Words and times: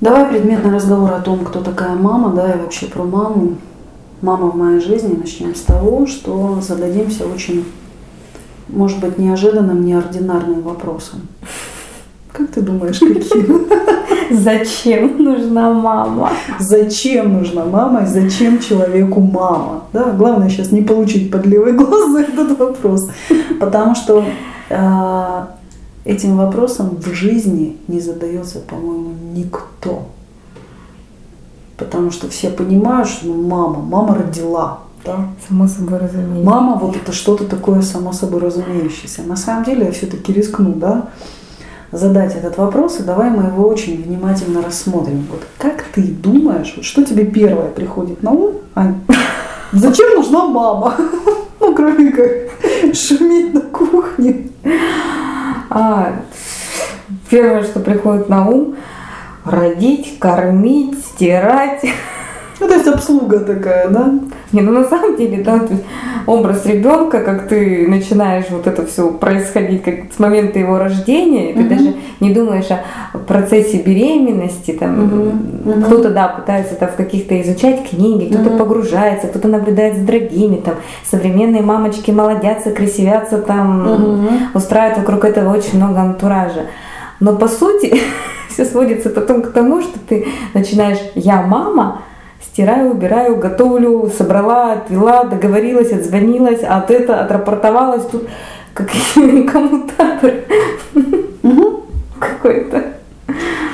Давай 0.00 0.24
предметный 0.24 0.72
разговор 0.72 1.12
о 1.12 1.20
том, 1.20 1.44
кто 1.44 1.60
такая 1.60 1.94
мама, 1.94 2.34
да, 2.34 2.54
и 2.54 2.58
вообще 2.58 2.86
про 2.86 3.04
маму. 3.04 3.56
Мама 4.22 4.46
в 4.46 4.56
моей 4.56 4.80
жизни. 4.80 5.14
Начнем 5.14 5.54
с 5.54 5.60
того, 5.60 6.06
что 6.06 6.58
зададимся 6.62 7.26
очень, 7.26 7.66
может 8.68 8.98
быть, 9.00 9.18
неожиданным, 9.18 9.84
неординарным 9.84 10.62
вопросом. 10.62 11.20
Как 12.32 12.48
ты 12.48 12.62
думаешь, 12.62 12.98
каким? 12.98 13.66
Зачем 14.30 15.22
нужна 15.22 15.72
мама? 15.74 16.30
Зачем 16.58 17.34
нужна 17.34 17.66
мама 17.66 18.04
и 18.04 18.06
зачем 18.06 18.60
человеку 18.60 19.20
мама? 19.20 19.82
Да, 19.92 20.12
главное 20.12 20.48
сейчас 20.48 20.70
не 20.70 20.82
получить 20.82 21.30
под 21.30 21.46
левый 21.46 21.72
глаз 21.72 22.10
за 22.12 22.20
этот 22.20 22.58
вопрос. 22.58 23.10
Потому 23.58 23.94
что 23.96 24.24
э, 24.70 25.44
этим 26.04 26.36
вопросом 26.36 26.96
в 26.96 27.12
жизни 27.12 27.76
не 27.88 28.00
задается, 28.00 28.60
по-моему, 28.60 29.14
никто. 29.34 30.06
Потому 31.76 32.10
что 32.10 32.28
все 32.28 32.50
понимают, 32.50 33.08
что 33.08 33.26
ну, 33.26 33.42
мама, 33.48 33.80
мама 33.80 34.14
родила. 34.14 34.80
Да? 35.04 35.28
Само 35.48 35.66
собой 35.66 35.98
разумеется. 35.98 36.44
Мама 36.44 36.76
вот 36.76 36.94
это 36.94 37.12
что-то 37.12 37.44
такое 37.46 37.80
само 37.80 38.12
собой 38.12 38.40
разумеющееся. 38.40 39.22
На 39.22 39.36
самом 39.36 39.64
деле 39.64 39.86
я 39.86 39.92
все-таки 39.92 40.32
рискну, 40.32 40.74
да, 40.74 41.08
задать 41.90 42.36
этот 42.36 42.58
вопрос, 42.58 43.00
и 43.00 43.02
давай 43.02 43.30
мы 43.30 43.44
его 43.44 43.66
очень 43.66 44.02
внимательно 44.02 44.62
рассмотрим. 44.62 45.26
Вот 45.30 45.42
как 45.58 45.84
ты 45.94 46.02
думаешь, 46.02 46.74
вот 46.76 46.84
что 46.84 47.02
тебе 47.02 47.24
первое 47.24 47.68
приходит 47.68 48.22
на 48.22 48.32
ум, 48.32 48.56
Ань? 48.74 49.00
Зачем 49.72 50.16
нужна 50.16 50.46
мама? 50.46 50.94
Ну, 51.62 51.74
кроме 51.74 52.10
как 52.10 52.30
шуметь 52.94 53.52
на 53.52 53.60
кухне. 53.60 54.48
А, 55.70 56.16
первое, 57.30 57.62
что 57.62 57.78
приходит 57.78 58.28
на 58.28 58.48
ум, 58.48 58.76
родить, 59.44 60.18
кормить, 60.18 60.98
стирать. 60.98 61.84
Ну, 62.60 62.68
то 62.68 62.74
есть 62.74 62.86
обслуга 62.86 63.40
такая, 63.40 63.88
да? 63.88 64.12
Не, 64.52 64.60
ну 64.60 64.72
на 64.72 64.84
самом 64.84 65.16
деле, 65.16 65.42
да, 65.42 65.58
то 65.58 65.72
есть 65.72 65.84
образ 66.26 66.66
ребенка, 66.66 67.20
как 67.20 67.48
ты 67.48 67.88
начинаешь 67.88 68.46
вот 68.50 68.66
это 68.66 68.84
все 68.84 69.10
происходить 69.10 69.82
как 69.82 70.12
с 70.14 70.18
момента 70.18 70.58
его 70.58 70.78
рождения, 70.78 71.54
ты 71.54 71.62
даже 71.64 71.94
не 72.20 72.34
думаешь 72.34 72.66
о 72.70 73.18
процессе 73.18 73.78
беременности, 73.78 74.72
там 74.72 75.04
угу. 75.64 75.82
кто-то, 75.86 76.10
да, 76.10 76.28
пытается 76.28 76.74
там 76.74 76.90
в 76.90 76.96
каких-то 76.96 77.40
изучать 77.40 77.88
книги, 77.88 78.32
кто-то 78.32 78.50
угу. 78.50 78.58
погружается, 78.58 79.28
кто-то 79.28 79.48
наблюдает 79.48 79.96
за 79.96 80.04
другими, 80.04 80.56
там 80.56 80.74
современные 81.04 81.62
мамочки 81.62 82.10
молодятся, 82.10 82.72
красивятся, 82.72 83.38
там 83.38 83.90
угу. 83.90 84.28
устраивают 84.54 84.98
вокруг 84.98 85.24
этого 85.24 85.56
очень 85.56 85.78
много 85.78 86.00
антуража. 86.00 86.66
Но 87.20 87.36
по 87.36 87.48
сути 87.48 87.94
все 88.50 88.64
сводится 88.66 89.08
потом 89.08 89.42
к 89.42 89.52
тому, 89.52 89.80
что 89.80 89.98
ты 89.98 90.26
начинаешь 90.52 90.98
«я 91.14 91.42
мама», 91.42 92.02
стираю, 92.40 92.92
убираю, 92.92 93.36
готовлю, 93.36 94.10
собрала, 94.16 94.72
отвела, 94.72 95.24
договорилась, 95.24 95.92
отзвонилась, 95.92 96.62
от 96.62 96.90
это 96.90 97.20
отрапортовалась, 97.20 98.04
тут 98.06 98.28
как 98.74 98.90
коммутатор 99.52 100.32
какой-то. 102.18 102.84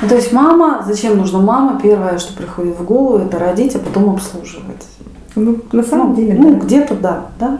Ну, 0.02 0.08
то 0.08 0.14
есть 0.14 0.32
мама, 0.32 0.84
зачем 0.86 1.16
нужна 1.16 1.40
мама? 1.40 1.80
Первое, 1.82 2.18
что 2.18 2.34
приходит 2.34 2.78
в 2.78 2.84
голову, 2.84 3.24
это 3.24 3.38
родить, 3.38 3.74
а 3.74 3.78
потом 3.78 4.10
обслуживать. 4.10 4.86
Ну, 5.34 5.58
на 5.72 5.82
самом 5.82 6.10
ну, 6.10 6.16
деле, 6.16 6.34
ну, 6.34 6.54
да. 6.54 6.60
где-то 6.60 6.94
да, 6.94 7.26
да. 7.38 7.58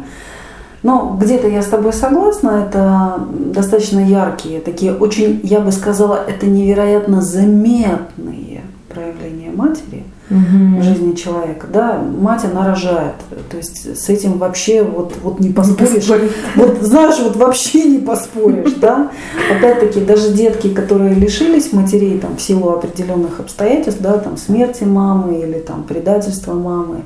Но 0.83 1.17
где-то 1.21 1.49
я 1.49 1.63
с 1.63 1.67
тобой 1.67 1.93
согласна, 1.93 2.67
это 2.67 3.21
достаточно 3.31 3.99
яркие, 3.99 4.61
такие 4.61 4.95
очень, 4.95 5.41
я 5.43 5.61
бы 5.61 5.73
сказала, 5.73 6.21
это 6.29 6.47
невероятно 6.47 7.23
заметные 7.23 8.63
проявления 8.89 9.51
матери– 9.51 10.05
угу. 10.31 10.83
жизни 10.83 11.15
человека. 11.15 11.67
Да, 11.73 11.99
мать, 11.99 12.45
она 12.45 12.67
рожает. 12.67 13.15
То 13.51 13.57
есть 13.57 13.97
с 13.97 14.09
этим 14.09 14.39
вообще 14.39 14.83
вот, 14.83 15.15
вот 15.23 15.41
не 15.41 15.51
поспоришь. 15.51 16.09
Не 16.09 16.31
вот 16.57 16.79
знаешь, 16.83 17.19
вот 17.21 17.37
вообще 17.37 17.85
не 17.85 17.99
поспоришь, 17.99 18.75
да. 18.75 19.11
Опять-таки, 19.51 20.01
даже 20.01 20.33
детки, 20.33 20.73
которые 20.73 21.15
лишились 21.15 21.73
матерей 21.73 22.19
там, 22.19 22.37
в 22.37 22.43
силу 22.43 22.71
определенных 22.71 23.41
обстоятельств, 23.41 24.01
да, 24.01 24.19
там 24.19 24.37
смерти 24.37 24.85
мамы 24.85 25.41
или 25.41 25.59
там 25.61 25.85
предательства 25.85 26.55
мамы, 26.55 27.03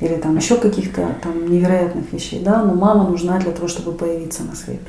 или 0.00 0.14
там 0.14 0.36
еще 0.36 0.56
каких-то 0.56 1.08
там 1.22 1.50
невероятных 1.50 2.12
вещей, 2.12 2.40
да, 2.44 2.62
но 2.62 2.74
мама 2.74 3.08
нужна 3.08 3.38
для 3.38 3.52
того, 3.52 3.68
чтобы 3.68 3.92
появиться 3.92 4.42
на 4.42 4.54
свет. 4.54 4.80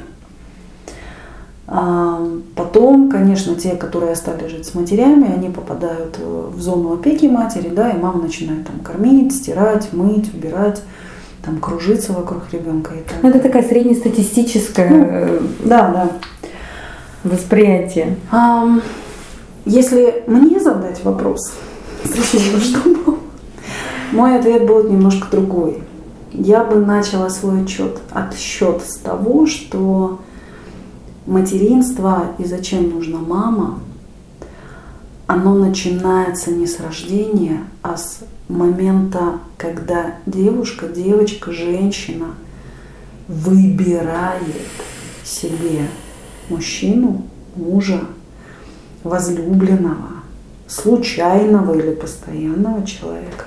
А, 1.69 2.25
потом, 2.55 3.09
конечно, 3.09 3.53
те, 3.55 3.71
которые 3.71 4.13
остались 4.13 4.51
жить 4.51 4.65
с 4.65 4.73
матерями, 4.73 5.29
они 5.29 5.49
попадают 5.49 6.17
э, 6.17 6.49
в 6.49 6.61
зону 6.61 6.93
опеки 6.93 7.25
матери, 7.25 7.67
да, 7.67 7.89
и 7.89 7.97
мама 7.97 8.21
начинает 8.21 8.65
там 8.65 8.79
кормить, 8.79 9.35
стирать, 9.35 9.91
мыть, 9.91 10.33
убирать, 10.33 10.81
там 11.43 11.57
кружиться 11.57 12.13
вокруг 12.13 12.43
ребенка. 12.53 12.93
И 12.95 12.99
так. 12.99 13.21
Это 13.21 13.39
такая 13.39 13.63
среднестатистическая 13.63 14.89
ну, 14.89 15.05
э, 15.09 15.39
да, 15.65 15.91
да. 15.91 16.11
восприятие. 17.29 18.15
А, 18.31 18.65
если 19.65 20.23
мне 20.25 20.61
задать 20.61 21.03
вопрос, 21.03 21.53
мой 24.13 24.39
ответ 24.39 24.65
будет 24.65 24.89
немножко 24.89 25.27
другой. 25.29 25.83
Я 26.31 26.63
бы 26.63 26.77
начала 26.77 27.29
свой 27.29 27.63
отчет, 27.63 27.99
отсчет 28.13 28.83
с 28.87 28.95
того, 28.99 29.47
что 29.47 30.19
материнство 31.27 32.31
и 32.39 32.45
зачем 32.45 32.89
нужна 32.89 33.19
мама, 33.19 33.79
оно 35.27 35.53
начинается 35.53 36.51
не 36.51 36.65
с 36.65 36.79
рождения, 36.79 37.63
а 37.83 37.97
с 37.97 38.21
момента, 38.47 39.39
когда 39.57 40.15
девушка, 40.25 40.87
девочка, 40.87 41.51
женщина 41.51 42.27
выбирает 43.27 44.71
себе 45.25 45.87
мужчину, 46.49 47.25
мужа, 47.55 48.05
возлюбленного, 49.03 50.23
случайного 50.65 51.77
или 51.77 51.93
постоянного 51.93 52.85
человека, 52.85 53.45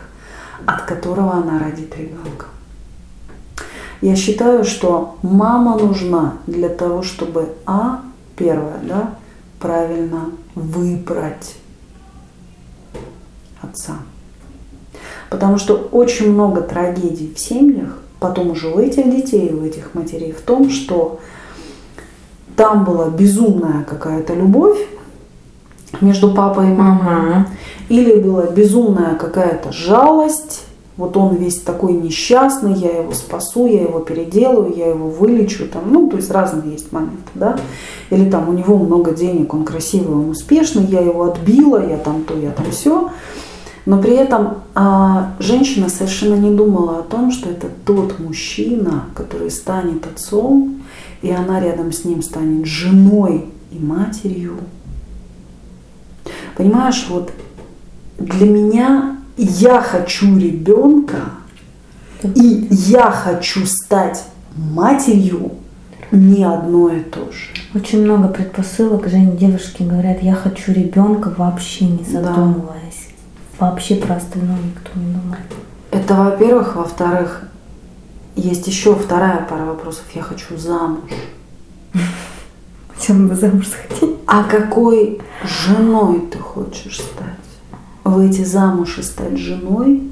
от 0.67 0.83
которого 0.83 1.33
она 1.33 1.59
родит 1.59 1.97
ребенка. 1.97 2.47
Я 4.00 4.16
считаю, 4.16 4.65
что 4.65 5.16
мама 5.22 5.77
нужна 5.77 6.34
для 6.47 6.71
того, 6.71 7.03
чтобы, 7.03 7.50
а, 7.66 8.00
первое, 8.37 8.78
да, 8.83 9.11
правильно 9.59 10.31
выбрать 10.55 11.56
отца. 13.60 13.94
Потому 15.28 15.59
что 15.59 15.75
очень 15.93 16.33
много 16.33 16.62
трагедий 16.62 17.33
в 17.34 17.39
семьях, 17.39 17.99
потом 18.21 18.50
уже 18.50 18.69
у 18.69 18.78
этих 18.78 19.10
детей, 19.15 19.53
у 19.53 19.65
этих 19.65 19.94
матерей, 19.94 20.33
в 20.33 20.41
том, 20.41 20.71
что 20.71 21.21
там 22.56 22.84
была 22.84 23.10
безумная 23.10 23.84
какая-то 23.84 24.34
любовь 24.34 24.78
между 26.00 26.33
папой 26.33 26.69
и 26.69 26.75
мамой, 26.75 27.41
угу. 27.41 27.47
или 27.91 28.21
была 28.21 28.47
безумная 28.47 29.15
какая-то 29.15 29.72
жалость, 29.72 30.65
вот 31.00 31.16
он 31.16 31.37
весь 31.37 31.59
такой 31.61 31.94
несчастный, 31.94 32.75
я 32.75 32.99
его 32.99 33.12
спасу, 33.12 33.66
я 33.66 33.83
его 33.83 34.00
переделаю, 34.00 34.72
я 34.77 34.88
его 34.88 35.09
вылечу, 35.09 35.66
там, 35.66 35.91
ну, 35.91 36.09
то 36.09 36.16
есть 36.16 36.31
разные 36.31 36.72
есть 36.72 36.93
моменты, 36.93 37.31
да, 37.34 37.59
или 38.11 38.31
там 38.31 38.49
у 38.49 38.53
него 38.53 38.77
много 38.77 39.12
денег, 39.12 39.53
он 39.55 39.65
красивый, 39.65 40.15
он 40.15 40.31
успешный, 40.31 40.84
я 40.84 41.00
его 41.00 41.25
отбила, 41.25 41.84
я 41.84 41.97
там 41.97 42.25
то, 42.25 42.39
я 42.39 42.50
там 42.50 42.71
все, 42.71 43.10
но 43.87 44.00
при 44.00 44.12
этом 44.12 44.59
а, 44.75 45.33
женщина 45.39 45.89
совершенно 45.89 46.34
не 46.34 46.55
думала 46.55 46.99
о 46.99 47.03
том, 47.03 47.33
что 47.33 47.49
это 47.49 47.69
тот 47.87 48.19
мужчина, 48.19 49.06
который 49.15 49.50
станет 49.50 50.06
отцом, 50.06 50.83
и 51.22 51.31
она 51.31 51.60
рядом 51.60 51.93
с 51.93 52.05
ним 52.05 52.22
станет 52.22 52.66
женой 52.66 53.47
и 53.72 53.78
матерью. 53.78 54.59
Понимаешь, 56.57 57.07
вот 57.09 57.30
для 58.19 58.47
меня 58.47 59.20
я 59.36 59.80
хочу 59.80 60.38
ребенка, 60.38 61.16
и 62.22 62.68
я 62.71 63.10
хочу 63.10 63.65
стать 63.66 64.24
матерью, 64.56 65.53
не 66.10 66.44
одно 66.44 66.91
и 66.91 67.00
то 67.00 67.30
же. 67.30 67.48
Очень 67.74 68.03
много 68.03 68.28
предпосылок. 68.28 69.09
Жень, 69.09 69.36
девушки 69.36 69.82
говорят, 69.82 70.22
я 70.22 70.34
хочу 70.34 70.72
ребенка, 70.72 71.32
вообще 71.36 71.86
не 71.86 72.04
задумываясь. 72.04 73.09
Да. 73.59 73.66
Вообще 73.66 73.97
про 73.97 74.16
остальное 74.16 74.59
никто 74.59 74.98
не 74.98 75.12
думает. 75.12 75.47
Это 75.91 76.15
во-первых. 76.15 76.77
Во-вторых, 76.77 77.44
есть 78.34 78.66
еще 78.66 78.94
вторая 78.94 79.47
пара 79.48 79.65
вопросов. 79.65 80.04
Я 80.15 80.22
хочу 80.22 80.56
замуж. 80.56 81.10
Чем 83.00 83.28
надо 83.28 83.41
замуж 83.41 83.68
захотеть? 83.68 84.16
А 84.27 84.44
какой 84.44 85.21
женой 85.44 86.28
ты 86.30 86.38
хочешь 86.38 87.00
стать? 87.00 87.40
Выйти 88.05 88.45
замуж 88.45 88.99
и 88.99 89.03
стать 89.03 89.37
женой, 89.37 90.03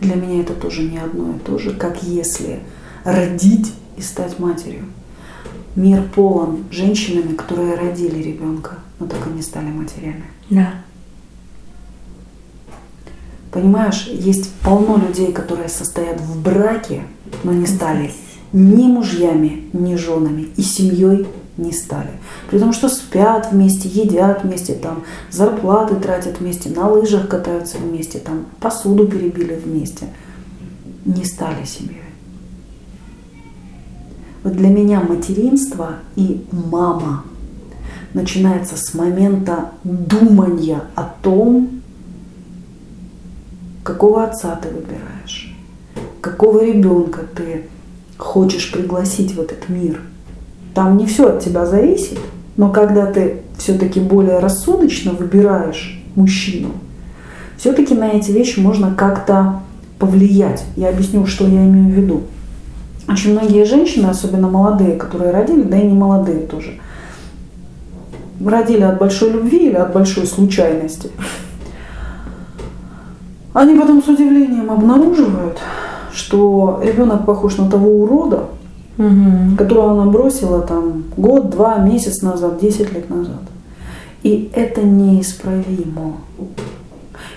для 0.00 0.16
меня 0.16 0.40
это 0.42 0.54
тоже 0.54 0.82
не 0.82 0.98
одно 0.98 1.36
и 1.36 1.38
то 1.38 1.58
же, 1.58 1.72
как 1.72 2.02
если 2.02 2.60
родить 3.04 3.72
и 3.96 4.02
стать 4.02 4.38
матерью. 4.38 4.84
Мир 5.74 6.02
полон 6.14 6.64
женщинами, 6.70 7.34
которые 7.34 7.74
родили 7.74 8.22
ребенка, 8.22 8.78
но 8.98 9.06
только 9.06 9.30
не 9.30 9.42
стали 9.42 9.70
матерями. 9.70 10.24
Да. 10.50 10.72
Понимаешь, 13.52 14.06
есть 14.06 14.52
полно 14.62 14.96
людей, 14.98 15.32
которые 15.32 15.68
состоят 15.68 16.20
в 16.20 16.42
браке, 16.42 17.04
но 17.42 17.52
не 17.52 17.66
стали 17.66 18.12
ни 18.52 18.86
мужьями, 18.86 19.68
ни 19.72 19.96
женами, 19.96 20.48
и 20.56 20.62
семьей 20.62 21.26
не 21.56 21.72
стали. 21.72 22.10
При 22.50 22.58
том, 22.58 22.72
что 22.72 22.88
спят 22.88 23.48
вместе, 23.50 23.88
едят 23.88 24.44
вместе, 24.44 24.74
там, 24.74 25.04
зарплаты 25.30 25.96
тратят 25.96 26.40
вместе, 26.40 26.70
на 26.70 26.88
лыжах 26.88 27.28
катаются 27.28 27.78
вместе, 27.78 28.18
там, 28.18 28.46
посуду 28.60 29.06
перебили 29.06 29.54
вместе. 29.54 30.06
Не 31.04 31.24
стали 31.24 31.64
семьей. 31.64 32.02
Вот 34.42 34.54
для 34.54 34.68
меня 34.68 35.00
материнство 35.00 35.96
и 36.14 36.44
мама 36.52 37.24
начинается 38.14 38.76
с 38.76 38.94
момента 38.94 39.72
думания 39.82 40.82
о 40.94 41.04
том, 41.22 41.82
какого 43.82 44.24
отца 44.24 44.56
ты 44.56 44.68
выбираешь, 44.68 45.54
какого 46.20 46.64
ребенка 46.64 47.22
ты 47.34 47.66
хочешь 48.18 48.72
пригласить 48.72 49.34
в 49.34 49.40
этот 49.40 49.68
мир. 49.68 50.00
Там 50.76 50.98
не 50.98 51.06
все 51.06 51.30
от 51.30 51.40
тебя 51.42 51.64
зависит, 51.64 52.18
но 52.58 52.70
когда 52.70 53.06
ты 53.06 53.38
все-таки 53.56 53.98
более 53.98 54.40
рассудочно 54.40 55.12
выбираешь 55.12 56.04
мужчину, 56.14 56.68
все-таки 57.56 57.94
на 57.94 58.10
эти 58.10 58.30
вещи 58.30 58.60
можно 58.60 58.94
как-то 58.94 59.62
повлиять. 59.98 60.66
Я 60.76 60.90
объясню, 60.90 61.24
что 61.24 61.46
я 61.46 61.64
имею 61.64 61.86
в 61.86 61.98
виду. 61.98 62.22
Очень 63.08 63.32
многие 63.32 63.64
женщины, 63.64 64.08
особенно 64.08 64.48
молодые, 64.48 64.96
которые 64.96 65.30
родили, 65.30 65.62
да 65.62 65.78
и 65.78 65.86
не 65.86 65.94
молодые 65.94 66.40
тоже, 66.40 66.78
родили 68.44 68.82
от 68.82 68.98
большой 68.98 69.30
любви 69.30 69.68
или 69.68 69.76
от 69.76 69.94
большой 69.94 70.26
случайности. 70.26 71.08
Они 73.54 73.80
потом 73.80 74.02
с 74.02 74.08
удивлением 74.08 74.70
обнаруживают, 74.70 75.56
что 76.12 76.82
ребенок 76.84 77.24
похож 77.24 77.56
на 77.56 77.70
того 77.70 77.88
урода, 77.88 78.50
угу. 78.98 79.56
которого 79.56 79.92
она 79.92 80.10
бросила 80.10 80.62
там 80.62 81.04
год, 81.16 81.50
два, 81.50 81.78
месяц 81.78 82.22
назад, 82.22 82.60
десять 82.60 82.92
лет 82.92 83.10
назад. 83.10 83.42
И 84.22 84.50
это 84.54 84.82
неисправимо. 84.82 86.16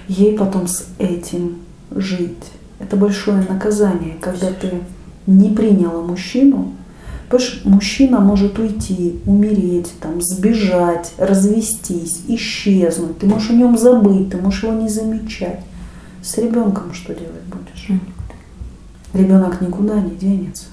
Ей 0.08 0.38
потом 0.38 0.68
с 0.68 0.88
этим 0.98 1.58
жить. 1.92 2.52
Это 2.80 2.96
большое 2.96 3.46
наказание, 3.48 4.16
когда 4.20 4.48
ты 4.48 4.72
не 5.28 5.50
приняла 5.50 6.02
мужчину. 6.02 6.74
Понимаешь, 7.30 7.62
мужчина 7.64 8.20
может 8.20 8.58
уйти, 8.58 9.20
умереть, 9.28 9.92
там, 10.02 10.20
сбежать, 10.20 11.14
развестись, 11.20 12.22
исчезнуть. 12.28 13.20
Ты 13.20 13.28
можешь 13.28 13.52
о 13.52 13.54
нем 13.54 13.78
забыть, 13.78 14.32
ты 14.32 14.38
можешь 14.38 14.64
его 14.64 14.74
не 14.74 14.90
замечать. 14.90 15.60
С 16.24 16.38
ребенком 16.40 16.92
что 16.94 17.14
делать 17.14 17.44
будешь? 17.46 18.00
Ребенок 19.14 19.62
никуда 19.62 20.02
не 20.02 20.16
денется. 20.16 20.66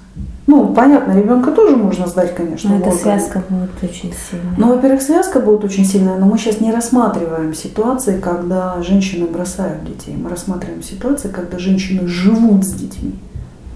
Ну, 0.47 0.73
понятно, 0.73 1.13
ребенка 1.13 1.51
тоже 1.51 1.77
можно 1.77 2.07
сдать, 2.07 2.35
конечно. 2.35 2.71
Но 2.71 2.77
эта 2.77 2.93
связка 2.93 3.43
будет 3.49 3.71
очень 3.83 4.13
сильная. 4.13 4.55
Ну, 4.57 4.69
во-первых, 4.69 5.03
связка 5.03 5.41
будет 5.41 5.65
очень 5.65 5.85
сильная, 5.85 6.19
но 6.19 6.27
мы 6.27 6.39
сейчас 6.39 6.61
не 6.61 6.73
рассматриваем 6.73 7.53
ситуации, 7.53 8.21
когда 8.21 8.81
женщины 8.83 9.27
бросают 9.27 9.85
детей. 9.85 10.17
Мы 10.17 10.31
рассматриваем 10.31 10.83
ситуации, 10.83 11.29
когда 11.29 11.59
женщины 11.59 12.07
живут 12.07 12.65
с 12.65 12.73
детьми. 12.73 13.15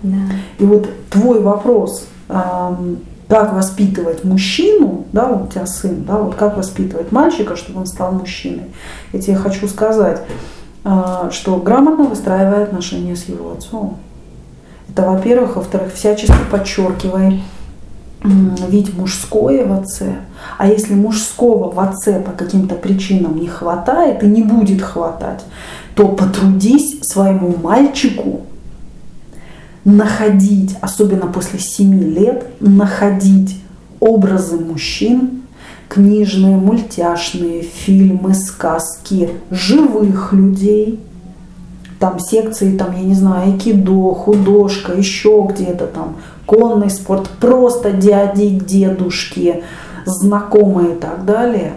Да. 0.03 0.17
И 0.59 0.65
вот 0.65 0.89
твой 1.11 1.41
вопрос, 1.41 2.07
как 2.29 3.53
воспитывать 3.53 4.25
мужчину, 4.25 5.05
да, 5.13 5.27
вот 5.27 5.49
у 5.49 5.53
тебя 5.53 5.67
сын, 5.67 6.05
да, 6.05 6.19
вот 6.19 6.35
как 6.35 6.57
воспитывать 6.57 7.13
мальчика, 7.13 7.57
чтобы 7.57 7.81
он 7.81 7.87
стал 7.87 8.13
мужчиной. 8.13 8.65
Я 9.13 9.21
тебе 9.21 9.37
хочу 9.37 9.69
сказать, 9.69 10.23
а, 10.83 11.31
что 11.31 11.57
грамотно 11.57 12.05
выстраивая 12.05 12.65
отношения 12.65 13.15
с 13.15 13.25
его 13.25 13.53
отцом. 13.53 13.99
Это, 14.93 15.09
во-первых. 15.09 15.57
Во-вторых, 15.57 15.95
всячески 15.95 16.37
подчеркивай 16.51 17.43
ведь 18.23 18.95
мужское 18.97 19.65
в 19.65 19.73
отце. 19.73 20.17
А 20.59 20.69
если 20.69 20.95
мужского 20.95 21.71
в 21.71 21.81
отце 21.81 22.21
по 22.21 22.33
каким-то 22.33 22.75
причинам 22.75 23.39
не 23.39 23.49
хватает 23.49 24.23
и 24.23 24.27
не 24.27 24.43
будет 24.43 24.83
хватать, 24.83 25.45
то 25.95 26.09
потрудись 26.09 27.01
своему 27.03 27.57
мальчику 27.57 28.43
находить, 29.85 30.77
особенно 30.83 31.27
после 31.27 31.59
семи 31.59 32.05
лет, 32.05 32.47
находить 32.61 33.59
образы 34.01 34.59
мужчин, 34.59 35.43
книжные, 35.89 36.57
мультяшные, 36.57 37.63
фильмы, 37.63 38.35
сказки, 38.35 39.31
живых 39.51 40.33
людей– 40.33 41.01
там 42.01 42.19
секции, 42.19 42.79
там, 42.79 42.97
я 42.97 43.03
не 43.03 43.15
знаю, 43.15 43.53
айкидо, 43.53 44.15
художка, 44.15 44.95
еще 44.95 45.47
где-то 45.49 45.87
там, 45.87 46.17
конный 46.47 46.89
спорт, 46.89 47.29
просто 47.39 47.93
дяди, 47.93 48.59
дедушки, 48.59 49.63
знакомые 50.07 50.97
и 50.97 50.99
так 50.99 51.27
далее. 51.27 51.75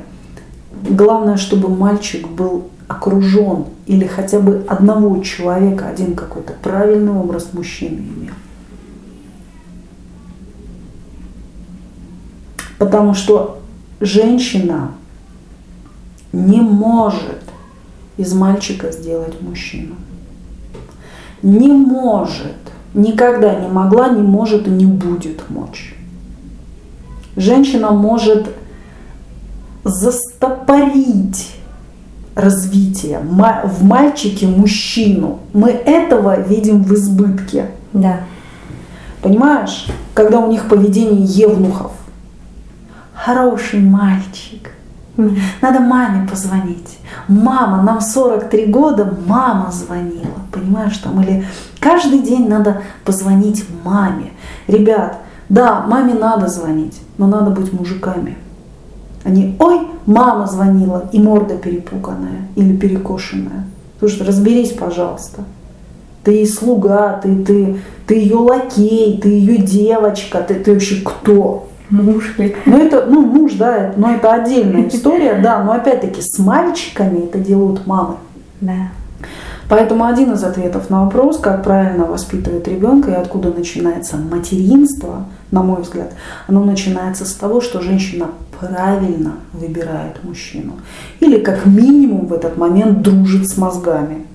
Главное, 0.90 1.36
чтобы 1.36 1.68
мальчик 1.68 2.26
был 2.30 2.70
окружен 2.88 3.66
или 3.86 4.08
хотя 4.08 4.40
бы 4.40 4.64
одного 4.70 5.22
человека, 5.22 5.90
один 5.90 6.16
какой-то 6.16 6.54
правильный 6.64 7.12
образ 7.12 7.50
мужчины 7.52 7.98
имел. 7.98 8.34
Потому 12.78 13.14
что 13.14 13.60
женщина 14.00 14.92
не 16.32 16.62
может 16.62 17.44
из 18.16 18.34
мальчика 18.34 18.90
сделать 18.92 19.42
мужчину 19.42 19.96
не 21.44 21.68
может, 21.68 22.56
никогда 22.94 23.54
не 23.56 23.68
могла, 23.68 24.10
не 24.10 24.22
может 24.22 24.68
и 24.68 24.72
не 24.72 24.86
будет 24.86 25.50
мочь. 25.50 25.96
Женщина 27.36 27.92
может 27.92 28.50
застопорить 29.84 31.56
развитие 32.36 33.20
в 33.20 33.84
мальчике 33.84 34.48
мужчину. 34.48 35.40
Мы 35.54 35.70
этого 35.70 36.40
видим 36.40 36.84
в 36.84 36.94
избытке. 36.94 37.68
Да. 37.92 38.22
Понимаешь, 39.22 39.88
когда 40.14 40.40
у 40.40 40.50
них 40.50 40.68
поведение 40.68 41.24
евнухов. 41.24 41.92
Хороший 43.14 43.82
мальчик. 43.82 44.72
Надо 45.62 45.80
маме 45.80 46.28
позвонить. 46.28 46.98
Мама, 47.28 47.82
нам 47.82 48.02
43 48.02 48.66
года, 48.68 49.14
мама 49.26 49.72
звонила 49.72 50.44
понимаешь, 50.54 50.98
там, 50.98 51.22
или 51.22 51.46
каждый 51.80 52.20
день 52.20 52.48
надо 52.48 52.84
позвонить 53.04 53.66
маме. 53.84 54.32
Ребят, 54.68 55.18
да, 55.50 55.82
маме 55.86 56.14
надо 56.14 56.48
звонить, 56.48 57.02
но 57.18 57.28
надо 57.28 57.50
быть 57.52 57.74
мужиками. 57.74 58.38
Они, 59.24 59.56
ой, 59.60 59.88
мама 60.06 60.48
звонила, 60.48 61.10
и 61.12 61.20
морда 61.20 61.58
перепуганная 61.58 62.48
или 62.56 62.76
перекошенная. 62.76 63.66
Слушай, 64.00 64.28
разберись, 64.28 64.72
пожалуйста. 64.72 65.44
Ты 66.24 66.46
слуга, 66.46 67.20
ты, 67.22 67.44
ты, 67.44 67.82
ты 68.08 68.16
ее 68.16 68.38
лакей, 68.38 69.20
ты 69.22 69.30
ее 69.30 69.58
девочка, 69.58 70.42
ты, 70.42 70.56
ты 70.56 70.74
вообще 70.74 71.02
кто? 71.04 71.68
Муж? 71.94 72.36
Ну 72.66 72.78
это, 72.78 73.06
ну 73.06 73.22
муж, 73.22 73.54
да, 73.54 73.94
но 73.98 74.16
это 74.16 74.34
отдельная 74.34 74.88
история, 74.88 75.36
да, 75.44 75.64
но 75.64 75.74
опять-таки 75.74 76.22
с 76.22 76.40
мальчиками 76.40 77.26
это 77.26 77.38
делают 77.38 77.86
мамы. 77.86 78.16
Да. 78.62 78.90
Поэтому 79.70 80.06
один 80.06 80.34
из 80.34 80.44
ответов 80.44 80.90
на 80.90 81.06
вопрос, 81.06 81.38
как 81.38 81.64
правильно 81.64 82.06
воспитывать 82.06 82.68
ребенка 82.68 83.12
и 83.12 83.14
откуда 83.14 83.54
начинается 83.54 84.18
материнство, 84.18 85.26
на 85.52 85.62
мой 85.62 85.84
взгляд, 85.84 86.14
оно 86.48 86.64
начинается 86.64 87.26
с 87.26 87.34
того, 87.34 87.62
что 87.62 87.80
женщина 87.80 88.30
правильно 88.60 89.34
выбирает 89.54 90.24
мужчину. 90.24 90.74
Или 91.20 91.40
как 91.40 91.68
минимум 91.68 92.26
в 92.26 92.34
этот 92.34 92.58
момент 92.58 93.04
дружит 93.04 93.48
с 93.48 93.56
мозгами. 93.56 94.26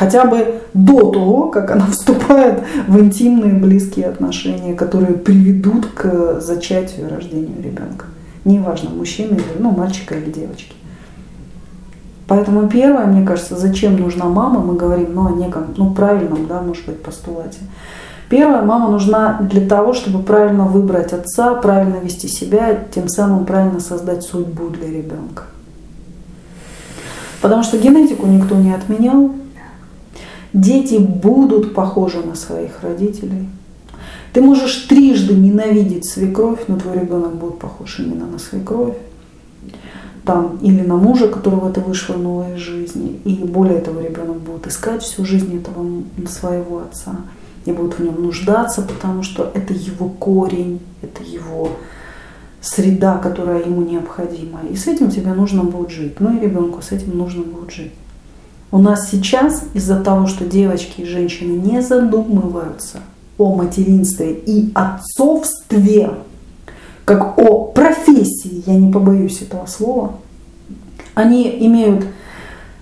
Хотя 0.00 0.24
бы 0.24 0.62
до 0.72 1.10
того, 1.10 1.48
как 1.48 1.72
она 1.72 1.84
вступает 1.90 2.62
в 2.88 2.98
интимные 2.98 3.52
близкие 3.52 4.06
отношения, 4.06 4.72
которые 4.72 5.12
приведут 5.12 5.88
к 5.88 6.40
зачатию 6.40 7.06
и 7.06 7.10
рождению 7.10 7.62
ребенка. 7.62 8.06
Неважно, 8.46 8.88
или 8.98 9.42
ну, 9.58 9.72
мальчика 9.72 10.14
или 10.14 10.30
девочки. 10.30 10.72
Поэтому 12.28 12.66
первое, 12.66 13.04
мне 13.04 13.26
кажется, 13.26 13.58
зачем 13.58 13.98
нужна 13.98 14.24
мама, 14.24 14.60
мы 14.60 14.74
говорим 14.74 15.12
ну, 15.12 15.26
о 15.26 15.32
неком 15.32 15.74
ну, 15.76 15.92
правильном, 15.92 16.46
да, 16.46 16.62
может 16.62 16.86
быть, 16.86 17.02
постулате. 17.02 17.58
Первое, 18.30 18.62
мама 18.62 18.88
нужна 18.88 19.38
для 19.42 19.68
того, 19.68 19.92
чтобы 19.92 20.22
правильно 20.22 20.64
выбрать 20.64 21.12
отца, 21.12 21.52
правильно 21.56 21.96
вести 21.96 22.26
себя, 22.26 22.84
тем 22.90 23.06
самым 23.10 23.44
правильно 23.44 23.80
создать 23.80 24.22
судьбу 24.22 24.68
для 24.68 24.86
ребенка. 24.88 25.42
Потому 27.42 27.62
что 27.62 27.76
генетику 27.76 28.26
никто 28.26 28.54
не 28.54 28.72
отменял. 28.72 29.32
Дети 30.52 30.96
будут 30.96 31.74
похожи 31.74 32.18
на 32.18 32.34
своих 32.34 32.82
родителей. 32.82 33.48
Ты 34.32 34.40
можешь 34.42 34.86
трижды 34.88 35.34
ненавидеть 35.34 36.04
свекровь, 36.04 36.60
но 36.68 36.78
твой 36.78 37.00
ребенок 37.00 37.34
будет 37.34 37.58
похож 37.58 37.98
именно 38.00 38.26
на 38.26 38.38
свекровь. 38.38 38.96
там, 40.24 40.58
или 40.62 40.82
на 40.82 40.96
мужа, 40.96 41.28
которого 41.28 41.72
ты 41.72 41.80
вышвырнула 41.80 42.54
из 42.54 42.60
жизни. 42.60 43.20
И 43.24 43.34
более 43.36 43.80
того, 43.80 44.00
ребенок 44.00 44.38
будет 44.38 44.66
искать 44.66 45.02
всю 45.02 45.24
жизнь 45.24 45.56
этого 45.56 45.86
своего 46.28 46.78
отца 46.78 47.16
и 47.64 47.72
будет 47.72 47.98
в 47.98 48.02
нем 48.02 48.22
нуждаться, 48.22 48.82
потому 48.82 49.22
что 49.22 49.50
это 49.54 49.74
его 49.74 50.08
корень, 50.08 50.80
это 51.02 51.22
его 51.22 51.70
среда, 52.60 53.18
которая 53.18 53.64
ему 53.64 53.82
необходима. 53.82 54.60
И 54.70 54.76
с 54.76 54.86
этим 54.86 55.10
тебе 55.10 55.32
нужно 55.32 55.64
будет 55.64 55.90
жить. 55.90 56.20
Ну 56.20 56.36
и 56.36 56.40
ребенку 56.40 56.82
с 56.82 56.92
этим 56.92 57.16
нужно 57.16 57.42
будет 57.42 57.70
жить. 57.70 57.92
У 58.72 58.78
нас 58.78 59.10
сейчас 59.10 59.64
из-за 59.74 60.00
того, 60.00 60.26
что 60.26 60.44
девочки 60.44 61.00
и 61.00 61.04
женщины 61.04 61.52
не 61.52 61.82
задумываются 61.82 62.98
о 63.36 63.54
материнстве 63.54 64.32
и 64.32 64.70
отцовстве, 64.74 66.10
как 67.04 67.38
о 67.38 67.64
профессии, 67.64 68.62
я 68.66 68.76
не 68.76 68.92
побоюсь 68.92 69.42
этого 69.42 69.66
слова, 69.66 70.12
они 71.14 71.66
имеют 71.66 72.06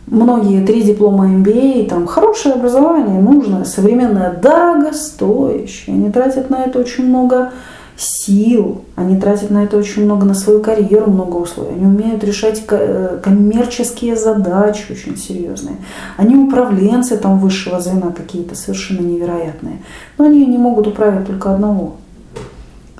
многие 0.07 0.64
три 0.64 0.83
диплома 0.83 1.26
MBA, 1.26 1.88
там 1.88 2.07
хорошее 2.07 2.54
образование, 2.54 3.21
нужное, 3.21 3.64
современное, 3.64 4.33
дорогостоящее. 4.33 5.97
Они 5.97 6.11
тратят 6.11 6.50
на 6.50 6.64
это 6.64 6.78
очень 6.78 7.07
много 7.07 7.52
сил, 7.98 8.84
они 8.94 9.18
тратят 9.18 9.50
на 9.50 9.64
это 9.64 9.76
очень 9.76 10.04
много, 10.04 10.24
на 10.24 10.34
свою 10.34 10.62
карьеру 10.62 11.10
много 11.10 11.36
условий. 11.36 11.74
Они 11.74 11.84
умеют 11.84 12.22
решать 12.22 12.62
э, 12.68 13.18
коммерческие 13.22 14.16
задачи 14.16 14.92
очень 14.92 15.16
серьезные. 15.16 15.76
Они 16.16 16.36
управленцы 16.36 17.18
там 17.18 17.40
высшего 17.40 17.80
звена 17.80 18.12
какие-то 18.12 18.54
совершенно 18.54 19.00
невероятные. 19.00 19.82
Но 20.16 20.26
они 20.26 20.46
не 20.46 20.58
могут 20.58 20.86
управить 20.86 21.26
только 21.26 21.52
одного. 21.52 21.96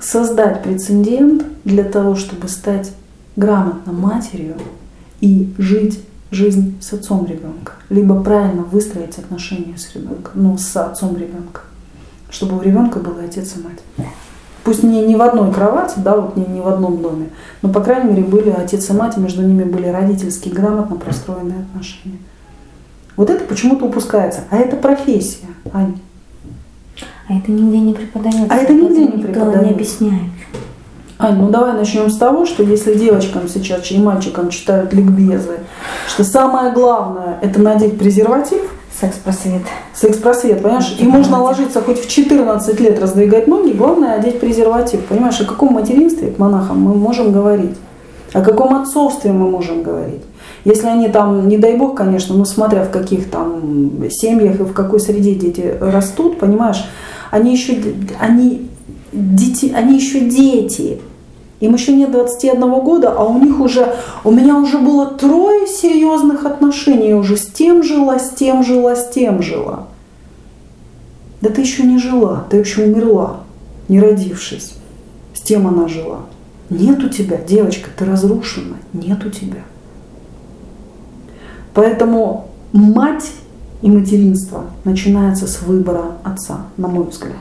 Создать 0.01 0.63
прецедент 0.63 1.45
для 1.63 1.85
того, 1.85 2.15
чтобы 2.15 2.49
стать 2.49 2.91
грамотно 3.37 3.93
матерью 3.93 4.55
и 5.21 5.53
жить 5.57 5.99
жизнь 6.31 6.77
с 6.81 6.91
отцом 6.93 7.25
ребенка, 7.25 7.73
либо 7.89 8.21
правильно 8.21 8.63
выстроить 8.63 9.17
отношения 9.17 9.77
с 9.77 9.95
ребенком, 9.95 10.31
ну, 10.35 10.57
с 10.57 10.75
отцом 10.75 11.15
ребенка, 11.15 11.61
чтобы 12.29 12.57
у 12.57 12.61
ребенка 12.61 12.99
был 12.99 13.15
отец 13.23 13.55
и 13.55 13.63
мать. 13.63 14.09
Пусть 14.63 14.83
не, 14.83 15.05
не 15.05 15.15
в 15.15 15.21
одной 15.21 15.51
кровати, 15.53 15.95
да, 15.97 16.15
вот 16.15 16.35
не, 16.35 16.45
не 16.45 16.59
в 16.59 16.67
одном 16.67 17.01
доме, 17.01 17.29
но, 17.61 17.69
по 17.69 17.81
крайней 17.81 18.11
мере, 18.11 18.23
были 18.23 18.49
отец 18.49 18.89
и 18.89 18.93
мать, 18.93 19.17
и 19.17 19.19
между 19.19 19.41
ними 19.41 19.63
были 19.63 19.87
родительские, 19.87 20.53
грамотно 20.53 20.97
простроенные 20.97 21.61
отношения. 21.61 22.19
Вот 23.15 23.29
это 23.29 23.43
почему-то 23.43 23.85
упускается. 23.85 24.41
А 24.49 24.57
это 24.57 24.75
профессия, 24.75 25.47
Ань. 25.73 25.99
А 27.27 27.37
это 27.37 27.51
нигде 27.51 27.79
не 27.79 27.93
преподается. 27.93 28.47
А 28.49 28.55
это 28.55 28.73
нигде 28.73 29.05
не 29.05 29.23
преподается. 29.23 29.65
не 29.65 29.71
объясняет. 29.71 30.31
Ань, 31.19 31.37
ну 31.37 31.49
давай 31.49 31.73
начнем 31.73 32.09
с 32.09 32.17
того, 32.17 32.45
что 32.45 32.63
если 32.63 32.93
девочкам 32.93 33.49
сейчас 33.49 33.91
и 33.91 33.97
мальчикам 33.97 34.49
читают 34.49 34.93
ликбезы, 34.93 35.59
что 36.07 36.23
самое 36.23 36.71
главное 36.71 37.37
это 37.41 37.61
надеть 37.61 37.99
презерватив. 37.99 38.61
Секс-просвет. 38.99 39.61
Секс-просвет, 39.93 40.61
понимаешь? 40.61 40.95
И 40.99 41.05
можно 41.05 41.41
ложиться 41.41 41.81
хоть 41.81 42.01
в 42.01 42.09
14 42.09 42.79
лет, 42.81 42.99
раздвигать 42.99 43.47
ноги, 43.47 43.71
главное 43.71 44.15
одеть 44.15 44.39
презерватив. 44.39 45.05
Понимаешь, 45.05 45.39
о 45.39 45.45
каком 45.45 45.73
материнстве 45.73 46.31
к 46.31 46.37
монахам 46.37 46.81
мы 46.81 46.93
можем 46.95 47.31
говорить? 47.31 47.77
О 48.33 48.41
каком 48.41 48.75
отцовстве 48.75 49.31
мы 49.31 49.49
можем 49.49 49.83
говорить? 49.83 50.21
Если 50.65 50.87
они 50.87 51.07
там, 51.07 51.47
не 51.47 51.57
дай 51.57 51.77
бог, 51.77 51.95
конечно, 51.95 52.35
ну 52.35 52.43
смотря 52.43 52.83
в 52.83 52.89
каких 52.89 53.29
там 53.29 53.91
семьях 54.09 54.59
и 54.59 54.63
в 54.63 54.73
какой 54.73 54.99
среде 54.99 55.33
дети 55.33 55.73
растут, 55.79 56.37
понимаешь, 56.37 56.85
они 57.31 57.53
еще, 57.53 57.81
они, 58.19 58.69
дети, 59.13 59.71
они 59.73 59.95
еще 59.95 60.19
дети. 60.21 60.99
Им 61.59 61.73
еще 61.73 61.93
нет 61.93 62.11
21 62.11 62.61
года, 62.79 63.13
а 63.17 63.25
у 63.25 63.37
них 63.37 63.59
уже, 63.59 63.95
у 64.23 64.31
меня 64.31 64.57
уже 64.57 64.77
было 64.77 65.07
трое 65.07 65.67
серьезных 65.67 66.45
отношений, 66.45 67.13
уже 67.13 67.35
с 67.35 67.47
тем 67.47 67.83
жила, 67.83 68.17
с 68.17 68.29
тем 68.29 68.63
жила, 68.63 68.95
с 68.95 69.09
тем 69.09 69.41
жила. 69.41 69.87
Да 71.41 71.49
ты 71.49 71.61
еще 71.61 71.83
не 71.83 71.97
жила, 71.97 72.45
ты 72.49 72.57
еще 72.57 72.83
умерла, 72.83 73.41
не 73.89 73.99
родившись. 73.99 74.73
С 75.33 75.41
тем 75.41 75.67
она 75.67 75.87
жила. 75.87 76.19
Нет 76.69 77.03
у 77.03 77.09
тебя, 77.09 77.37
девочка, 77.37 77.89
ты 77.97 78.05
разрушена, 78.05 78.77
нет 78.93 79.25
у 79.25 79.29
тебя. 79.29 79.63
Поэтому 81.73 82.49
мать 82.71 83.31
и 83.81 83.89
материнство 83.89 84.65
начинается 84.85 85.47
с 85.47 85.61
выбора 85.61 86.03
отца, 86.23 86.65
на 86.77 86.87
мой 86.87 87.05
взгляд. 87.05 87.35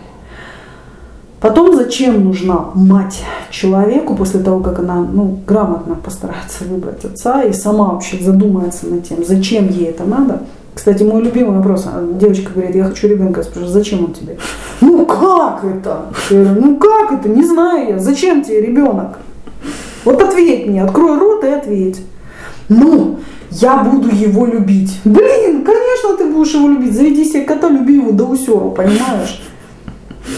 Потом, 1.41 1.77
зачем 1.77 2.25
нужна 2.25 2.71
мать 2.75 3.23
человеку 3.51 4.17
после 4.17 4.41
того, 4.41 4.61
как 4.61 4.81
она 4.81 4.97
ну, 4.97 5.39
грамотно 5.47 5.95
постарается 5.95 6.65
выбрать 6.65 7.05
отца 7.05 7.43
и 7.43 7.53
сама 7.53 7.93
вообще 7.93 8.19
задумается 8.21 8.89
над 8.89 9.07
тем, 9.09 9.25
зачем 9.25 9.69
ей 9.69 9.87
это 9.87 10.05
надо. 10.05 10.43
Кстати, 10.75 11.03
мой 11.03 11.23
любимый 11.23 11.57
вопрос. 11.57 11.87
Девочка 12.21 12.53
говорит, 12.53 12.75
я 12.77 12.85
хочу 12.85 13.09
ребенка. 13.09 13.41
Я 13.41 13.45
спрашиваю, 13.45 13.73
зачем 13.73 14.05
он 14.05 14.13
тебе? 14.13 14.39
Ну 14.81 15.07
как 15.07 15.65
это? 15.65 16.07
Я 16.31 16.45
говорю, 16.45 16.61
ну 16.61 16.77
как 16.77 17.13
это? 17.13 17.29
Не 17.29 17.45
знаю 17.45 17.89
я. 17.89 17.99
Зачем 17.99 18.45
тебе 18.45 18.61
ребенок? 18.61 19.19
Вот 20.05 20.23
ответь 20.23 20.67
мне, 20.67 20.83
открой 20.83 21.19
рот 21.19 21.43
и 21.43 21.49
ответь. 21.49 22.01
Ну, 22.69 23.19
я 23.51 23.79
буду 23.79 24.09
его 24.09 24.47
любить. 24.47 25.01
Блин, 25.05 25.65
конечно 25.65 26.17
ты 26.17 26.33
будешь 26.33 26.55
его 26.55 26.69
любить. 26.69 26.95
Заведи 26.95 27.25
себе 27.25 27.43
кота, 27.43 27.69
люби 27.69 27.97
его 27.97 28.13
до 28.13 28.27
усера, 28.27 28.69
понимаешь? 28.71 29.43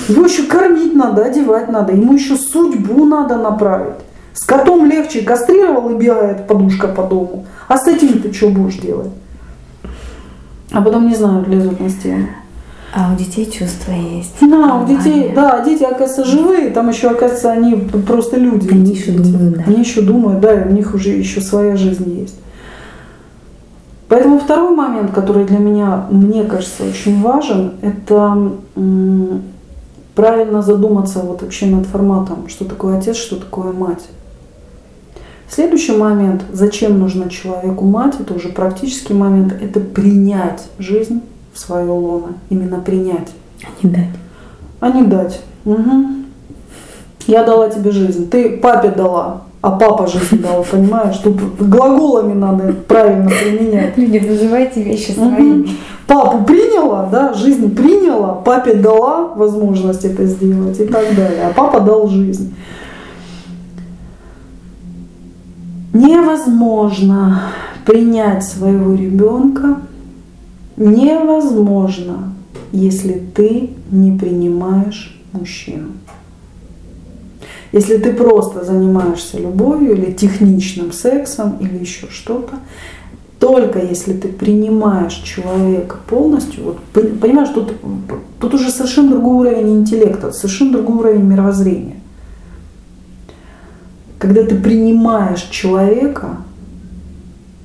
Его 0.09 0.25
еще 0.25 0.45
кормить 0.45 0.95
надо, 0.95 1.25
одевать 1.25 1.71
надо, 1.71 1.93
ему 1.93 2.15
еще 2.15 2.37
судьбу 2.37 3.05
надо 3.05 3.37
направить. 3.37 3.95
С 4.33 4.45
котом 4.45 4.87
легче 4.87 5.23
кастрировал 5.23 5.91
и 5.91 5.95
бегает 5.95 6.47
подушка 6.47 6.89
по 6.89 7.03
дому. 7.03 7.47
А 7.69 7.77
с 7.77 7.87
этим 7.87 8.21
ты 8.21 8.33
что 8.33 8.49
будешь 8.49 8.77
делать? 8.77 9.11
А 10.73 10.81
потом, 10.81 11.09
не 11.09 11.15
знаю, 11.15 11.45
лезут 11.49 11.81
на 11.81 11.89
стену. 11.89 12.27
А 12.93 13.13
у 13.13 13.17
детей 13.17 13.47
чувства 13.47 13.93
есть. 13.93 14.35
Да, 14.41 14.75
у 14.77 14.87
детей, 14.87 15.33
да, 15.35 15.63
дети, 15.65 15.85
оказывается, 15.85 16.25
живые, 16.25 16.71
там 16.71 16.89
еще, 16.89 17.11
оказывается, 17.11 17.53
они 17.53 17.75
просто 17.75 18.37
люди. 18.37 18.69
Они 18.71 18.93
еще 18.93 19.13
думают, 19.13 19.57
да. 19.57 19.65
Они 19.67 19.81
еще 19.81 20.01
думают, 20.01 20.41
да, 20.41 20.61
и 20.61 20.69
у 20.69 20.73
них 20.73 20.95
уже 20.95 21.11
еще 21.11 21.41
своя 21.41 21.77
жизнь 21.77 22.21
есть. 22.21 22.37
Поэтому 24.09 24.41
второй 24.41 24.75
момент, 24.75 25.13
который 25.13 25.45
для 25.45 25.59
меня, 25.59 26.07
мне 26.11 26.43
кажется, 26.43 26.83
очень 26.83 27.23
важен, 27.23 27.75
это 27.81 28.53
правильно 30.21 30.61
задуматься 30.61 31.21
вот 31.21 31.41
вообще 31.41 31.65
над 31.65 31.87
форматом, 31.87 32.47
что 32.49 32.67
такое 32.67 32.99
отец, 32.99 33.17
что 33.17 33.37
такое 33.37 33.73
мать. 33.73 34.07
Следующий 35.49 35.97
момент, 35.97 36.43
зачем 36.53 36.99
нужна 36.99 37.31
человеку 37.31 37.87
мать, 37.87 38.17
это 38.21 38.35
уже 38.35 38.51
практический 38.51 39.15
момент, 39.15 39.55
это 39.59 39.81
принять 39.81 40.69
жизнь 40.79 41.23
в 41.55 41.59
свое 41.59 41.91
лоно. 41.91 42.35
Именно 42.51 42.81
принять. 42.81 43.31
А 43.63 43.69
не 43.83 43.91
дать. 43.91 44.11
А 44.81 44.91
не 44.91 45.05
дать. 45.05 45.41
Угу. 45.65 46.07
Я 47.27 47.43
дала 47.45 47.71
тебе 47.71 47.91
жизнь, 47.91 48.29
ты 48.29 48.59
папе 48.59 48.91
дала, 48.91 49.45
а 49.63 49.73
папа 49.73 50.07
жизнь 50.07 50.43
дал, 50.43 50.65
понимаешь? 50.65 51.19
Тут 51.19 51.37
глаголами 51.59 52.33
надо 52.33 52.73
правильно 52.73 53.31
применять. 53.31 53.97
Люди, 53.99 54.19
называйте 54.19 54.83
вещи 54.83 55.13
своими. 55.13 55.71
Папу 56.07 56.45
приняла, 56.45 57.09
да, 57.13 57.35
жизнь 57.35 57.75
приняла, 57.75 58.33
папе 58.35 58.75
дала 58.75 59.29
возможность 59.35 60.05
это 60.05 60.25
сделать 60.27 60.81
и 60.81 60.87
так 60.87 61.15
далее, 61.15 61.47
а 61.47 61.53
папа 61.53 61.81
дал 61.81 62.09
жизнь. 62.09 62.53
Невозможно 65.93 67.43
принять 67.85 68.45
своего 68.45 68.95
ребенка, 68.95 69.77
невозможно, 70.77 72.33
если 72.73 73.23
ты 73.35 73.71
не 73.91 74.11
принимаешь 74.13 75.21
мужчину. 75.33 75.89
Если 77.73 77.99
ты 77.99 78.13
просто 78.13 78.65
занимаешься 78.65 79.39
любовью 79.39 79.93
или 79.93 80.13
техничным 80.13 80.93
сексом 80.93 81.59
или 81.61 81.79
еще 81.79 82.09
что-то, 82.11 82.57
только 83.39 83.79
если 83.79 84.13
ты 84.13 84.29
принимаешь 84.29 85.15
человека 85.15 85.97
полностью, 86.09 86.65
вот, 86.65 86.79
понимаешь, 86.93 87.51
тут, 87.55 87.73
тут 88.41 88.55
уже 88.55 88.71
совершенно 88.71 89.11
другой 89.11 89.49
уровень 89.49 89.81
интеллекта, 89.81 90.33
совершенно 90.33 90.73
другой 90.73 90.97
уровень 90.97 91.25
мировоззрения. 91.25 91.97
Когда 94.19 94.43
ты 94.43 94.57
принимаешь 94.57 95.43
человека 95.51 96.39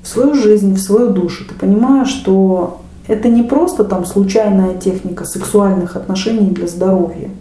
в 0.04 0.08
свою 0.08 0.36
жизнь, 0.36 0.76
в 0.76 0.80
свою 0.80 1.10
душу, 1.10 1.46
ты 1.46 1.56
понимаешь, 1.56 2.10
что 2.10 2.82
это 3.08 3.28
не 3.28 3.44
просто 3.44 3.84
там 3.84 4.06
случайная 4.06 4.76
техника 4.76 5.26
сексуальных 5.26 5.96
отношений 5.96 6.52
для 6.52 6.68
здоровья– 6.68 7.30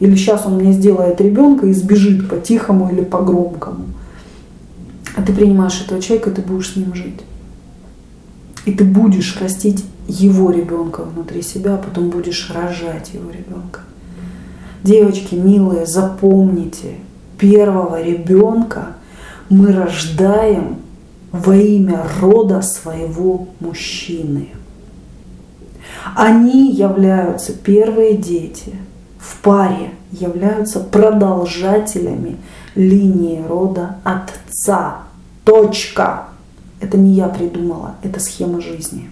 или 0.00 0.14
сейчас 0.14 0.46
он 0.46 0.56
мне 0.56 0.72
сделает 0.72 1.20
ребенка 1.20 1.66
и 1.66 1.72
сбежит 1.72 2.28
по-тихому 2.28 2.90
или 2.90 3.02
по-громкому. 3.02 3.86
А 5.16 5.22
ты 5.22 5.32
принимаешь 5.32 5.80
этого 5.80 6.00
человека, 6.00 6.30
и 6.30 6.34
ты 6.34 6.42
будешь 6.42 6.72
с 6.72 6.76
ним 6.76 6.94
жить. 6.94 7.20
И 8.66 8.72
ты 8.72 8.84
будешь 8.84 9.40
растить 9.40 9.84
его 10.08 10.50
ребенка 10.50 11.02
внутри 11.02 11.40
себя, 11.40 11.74
а 11.74 11.78
потом 11.78 12.10
будешь 12.10 12.50
рожать 12.54 13.12
его 13.14 13.30
ребенка. 13.30 13.80
Девочки, 14.82 15.34
милые, 15.34 15.86
запомните, 15.86 16.94
первого 17.38 18.02
ребенка 18.02 18.96
мы 19.48 19.72
рождаем 19.72 20.76
во 21.32 21.56
имя 21.56 22.04
рода 22.20 22.60
своего 22.62 23.48
мужчины. 23.60 24.48
Они 26.14 26.72
являются 26.72 27.52
первые 27.52 28.16
дети 28.16 28.74
в 29.26 29.42
паре, 29.42 29.90
являются 30.12 30.80
продолжателями 30.80 32.36
линии 32.74 33.42
рода 33.46 33.96
отца. 34.04 34.98
Точка. 35.44 36.24
Это 36.80 36.98
не 36.98 37.14
я 37.14 37.28
придумала, 37.28 37.94
это 38.02 38.20
схема 38.20 38.60
жизни. 38.60 39.10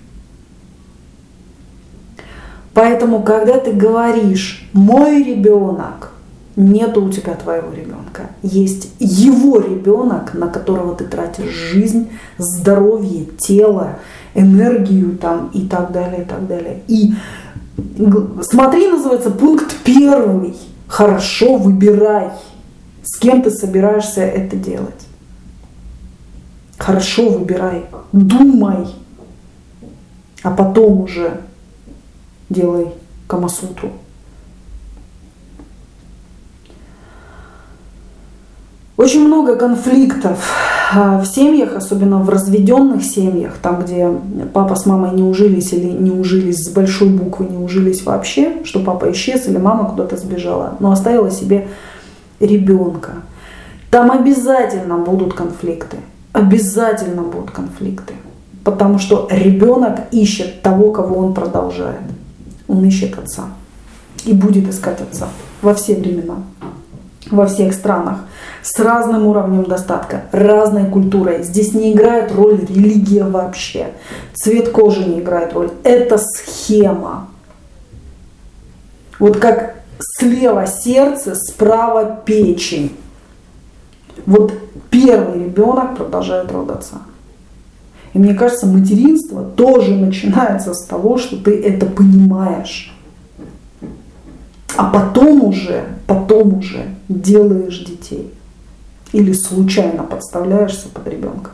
Поэтому, 2.74 3.22
когда 3.22 3.58
ты 3.58 3.72
говоришь 3.72 4.68
«мой 4.72 5.22
ребенок», 5.22 6.10
нету 6.56 7.04
у 7.04 7.10
тебя 7.10 7.34
твоего 7.34 7.72
ребенка. 7.72 8.30
Есть 8.42 8.92
его 8.98 9.58
ребенок, 9.58 10.34
на 10.34 10.48
которого 10.48 10.94
ты 10.94 11.04
тратишь 11.04 11.52
жизнь, 11.52 12.10
здоровье, 12.38 13.26
тело, 13.38 13.98
энергию 14.34 15.16
там 15.16 15.50
и 15.54 15.66
так 15.66 15.92
далее, 15.92 16.22
и 16.22 16.24
так 16.24 16.46
далее. 16.46 16.82
И 16.88 17.14
смотри, 18.42 18.88
называется 18.88 19.30
пункт 19.30 19.76
первый. 19.84 20.54
Хорошо 20.86 21.56
выбирай, 21.56 22.30
с 23.02 23.18
кем 23.18 23.42
ты 23.42 23.50
собираешься 23.50 24.22
это 24.22 24.56
делать. 24.56 25.06
Хорошо 26.78 27.30
выбирай, 27.30 27.86
думай, 28.12 28.86
а 30.42 30.50
потом 30.50 31.02
уже 31.02 31.40
делай 32.50 32.88
Камасутру. 33.26 33.90
Очень 39.04 39.26
много 39.26 39.56
конфликтов 39.56 40.50
а, 40.94 41.20
в 41.20 41.26
семьях, 41.26 41.76
особенно 41.76 42.20
в 42.20 42.30
разведенных 42.30 43.04
семьях, 43.04 43.52
там, 43.60 43.82
где 43.82 44.08
папа 44.54 44.76
с 44.76 44.86
мамой 44.86 45.10
не 45.10 45.22
ужились 45.22 45.74
или 45.74 45.90
не 45.90 46.10
ужились 46.10 46.64
с 46.64 46.70
большой 46.70 47.10
буквы, 47.10 47.44
не 47.44 47.58
ужились 47.58 48.02
вообще, 48.02 48.64
что 48.64 48.80
папа 48.80 49.12
исчез 49.12 49.46
или 49.46 49.58
мама 49.58 49.90
куда-то 49.90 50.16
сбежала, 50.16 50.78
но 50.80 50.90
оставила 50.90 51.30
себе 51.30 51.68
ребенка. 52.40 53.10
Там 53.90 54.10
обязательно 54.10 54.96
будут 54.96 55.34
конфликты. 55.34 55.98
Обязательно 56.32 57.20
будут 57.20 57.50
конфликты. 57.50 58.14
Потому 58.64 58.98
что 58.98 59.28
ребенок 59.30 60.00
ищет 60.12 60.62
того, 60.62 60.92
кого 60.92 61.18
он 61.18 61.34
продолжает. 61.34 62.00
Он 62.68 62.82
ищет 62.86 63.18
отца. 63.18 63.42
И 64.24 64.32
будет 64.32 64.66
искать 64.66 65.02
отца 65.02 65.28
во 65.60 65.74
все 65.74 65.94
времена, 65.94 66.36
во 67.30 67.44
всех 67.44 67.74
странах 67.74 68.20
с 68.64 68.80
разным 68.80 69.26
уровнем 69.26 69.64
достатка, 69.64 70.22
разной 70.32 70.86
культурой. 70.86 71.42
Здесь 71.42 71.74
не 71.74 71.92
играет 71.92 72.32
роль 72.32 72.58
религия 72.66 73.24
вообще. 73.24 73.88
Цвет 74.32 74.70
кожи 74.70 75.04
не 75.04 75.20
играет 75.20 75.52
роль. 75.52 75.70
Это 75.82 76.16
схема. 76.16 77.28
Вот 79.18 79.36
как 79.36 79.76
слева 79.98 80.66
сердце, 80.66 81.34
справа 81.34 82.22
печень. 82.24 82.96
Вот 84.24 84.54
первый 84.88 85.44
ребенок 85.44 85.98
продолжает 85.98 86.50
род 86.50 86.70
отца. 86.70 87.02
И 88.14 88.18
мне 88.18 88.32
кажется, 88.32 88.66
материнство 88.66 89.42
тоже 89.42 89.94
начинается 89.94 90.72
с 90.72 90.86
того, 90.86 91.18
что 91.18 91.36
ты 91.36 91.60
это 91.60 91.84
понимаешь. 91.84 92.96
А 94.76 94.90
потом 94.90 95.44
уже, 95.44 95.84
потом 96.06 96.60
уже 96.60 96.86
делаешь 97.08 97.84
детей 97.84 98.33
или 99.14 99.32
случайно 99.32 100.02
подставляешься 100.02 100.88
под 100.88 101.06
ребенка. 101.06 101.52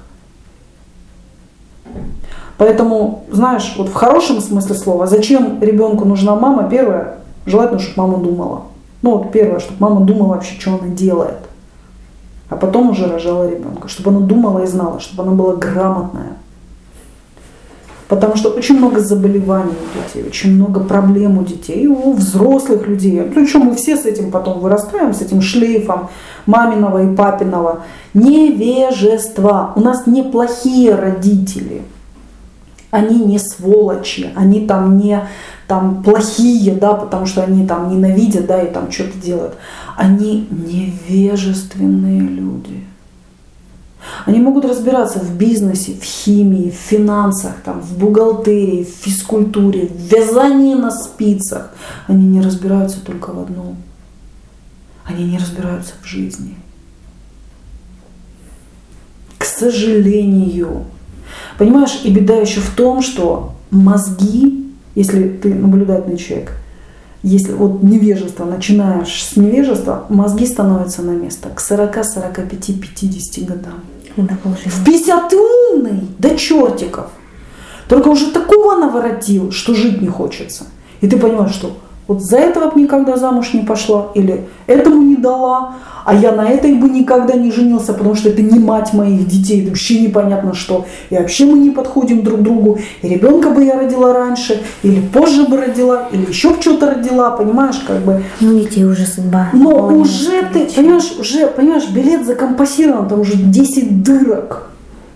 Поэтому, 2.56 3.24
знаешь, 3.30 3.74
вот 3.76 3.90
в 3.90 3.92
хорошем 3.92 4.40
смысле 4.40 4.74
слова, 4.74 5.06
зачем 5.06 5.62
ребенку 5.62 6.06
нужна 6.06 6.34
мама? 6.36 6.68
Первое, 6.70 7.18
желательно, 7.44 7.78
чтобы 7.78 8.08
мама 8.08 8.24
думала. 8.24 8.62
Ну 9.02 9.18
вот 9.18 9.30
первое, 9.30 9.60
чтобы 9.60 9.76
мама 9.78 10.00
думала 10.06 10.28
вообще, 10.28 10.58
что 10.58 10.78
она 10.78 10.88
делает. 10.88 11.36
А 12.48 12.56
потом 12.56 12.90
уже 12.90 13.06
рожала 13.06 13.48
ребенка, 13.48 13.88
чтобы 13.88 14.10
она 14.10 14.20
думала 14.20 14.60
и 14.60 14.66
знала, 14.66 14.98
чтобы 14.98 15.22
она 15.24 15.32
была 15.32 15.54
грамотная. 15.54 16.32
Потому 18.10 18.34
что 18.34 18.48
очень 18.48 18.76
много 18.76 18.98
заболеваний 18.98 19.70
у 19.70 19.98
детей, 20.02 20.26
очень 20.26 20.56
много 20.56 20.80
проблем 20.80 21.38
у 21.38 21.44
детей, 21.44 21.86
у 21.86 22.12
взрослых 22.12 22.88
людей. 22.88 23.22
Причем 23.22 23.60
мы 23.60 23.76
все 23.76 23.96
с 23.96 24.04
этим 24.04 24.32
потом 24.32 24.58
вырастаем, 24.58 25.14
с 25.14 25.22
этим 25.22 25.40
шлейфом 25.40 26.08
маминого 26.44 27.04
и 27.04 27.14
папиного. 27.14 27.84
Невежество. 28.12 29.72
У 29.76 29.80
нас 29.80 30.08
неплохие 30.08 30.96
родители. 30.96 31.82
Они 32.90 33.24
не 33.24 33.38
сволочи, 33.38 34.30
они 34.34 34.66
там 34.66 34.98
не 34.98 35.22
там 35.68 36.02
плохие, 36.02 36.74
да, 36.74 36.94
потому 36.94 37.26
что 37.26 37.44
они 37.44 37.64
там 37.64 37.88
ненавидят, 37.88 38.46
да, 38.46 38.60
и 38.60 38.72
там 38.72 38.90
что-то 38.90 39.16
делают. 39.18 39.54
Они 39.96 40.48
невежественные 40.50 42.22
люди. 42.22 42.89
Они 44.26 44.38
могут 44.38 44.64
разбираться 44.64 45.18
в 45.18 45.36
бизнесе, 45.36 45.92
в 45.92 46.04
химии, 46.04 46.70
в 46.70 46.74
финансах, 46.74 47.54
там, 47.64 47.80
в 47.80 47.98
бухгалтерии, 47.98 48.84
в 48.84 49.04
физкультуре, 49.04 49.86
в 49.86 50.12
вязании 50.12 50.74
на 50.74 50.90
спицах. 50.90 51.72
Они 52.06 52.26
не 52.26 52.40
разбираются 52.40 53.00
только 53.04 53.30
в 53.30 53.40
одном. 53.40 53.76
Они 55.04 55.24
не 55.24 55.38
разбираются 55.38 55.94
в 56.02 56.06
жизни. 56.06 56.56
К 59.38 59.44
сожалению. 59.44 60.84
Понимаешь, 61.58 62.00
и 62.04 62.10
беда 62.10 62.36
еще 62.36 62.60
в 62.60 62.70
том, 62.70 63.02
что 63.02 63.54
мозги, 63.70 64.72
если 64.94 65.28
ты 65.28 65.54
наблюдательный 65.54 66.18
человек, 66.18 66.52
если 67.22 67.52
вот 67.52 67.82
невежество, 67.82 68.44
начинаешь 68.44 69.22
с 69.22 69.36
невежества, 69.36 70.06
мозги 70.08 70.46
становятся 70.46 71.02
на 71.02 71.10
место 71.10 71.50
к 71.50 71.60
40, 71.60 72.04
45, 72.04 72.80
50 72.80 73.44
годам. 73.46 73.80
В 74.16 74.84
50 74.84 75.28
ты 75.28 75.36
умный, 75.36 76.08
до 76.18 76.36
чертиков. 76.36 77.06
Только 77.88 78.08
уже 78.08 78.30
такого 78.30 78.76
наворотил, 78.76 79.50
что 79.50 79.74
жить 79.74 80.00
не 80.00 80.08
хочется. 80.08 80.66
И 81.00 81.08
ты 81.08 81.18
понимаешь, 81.18 81.52
что 81.52 81.76
вот 82.10 82.22
за 82.22 82.38
этого 82.38 82.72
бы 82.72 82.80
никогда 82.80 83.16
замуж 83.16 83.52
не 83.52 83.62
пошла, 83.62 84.08
или 84.16 84.40
этому 84.66 85.00
не 85.00 85.14
дала, 85.14 85.74
а 86.04 86.12
я 86.12 86.32
на 86.32 86.48
этой 86.48 86.74
бы 86.74 86.88
никогда 86.88 87.34
не 87.34 87.52
женился, 87.52 87.92
потому 87.92 88.16
что 88.16 88.30
это 88.30 88.42
не 88.42 88.58
мать 88.58 88.92
моих 88.92 89.28
детей, 89.28 89.60
это 89.60 89.68
вообще 89.68 90.00
непонятно 90.00 90.52
что. 90.52 90.86
И 91.10 91.16
вообще 91.16 91.44
мы 91.44 91.58
не 91.58 91.70
подходим 91.70 92.24
друг 92.24 92.40
к 92.40 92.42
другу. 92.42 92.80
И 93.02 93.08
ребенка 93.08 93.50
бы 93.50 93.62
я 93.62 93.78
родила 93.78 94.12
раньше, 94.12 94.60
или 94.82 95.00
позже 95.00 95.44
бы 95.44 95.56
родила, 95.56 96.08
или 96.10 96.26
еще 96.26 96.60
что-то 96.60 96.94
родила, 96.96 97.30
понимаешь, 97.30 97.78
как 97.86 97.98
бы. 98.00 98.24
Ну, 98.40 98.58
детей 98.58 98.84
уже 98.84 99.06
судьба. 99.06 99.50
Но 99.52 99.86
уже 99.86 100.42
ты, 100.52 100.66
понимаешь, 100.66 101.12
уже, 101.16 101.46
понимаешь, 101.46 101.88
билет 101.90 102.26
закомпасирован, 102.26 103.08
там 103.08 103.20
уже 103.20 103.36
10 103.36 104.02
дырок. 104.02 104.68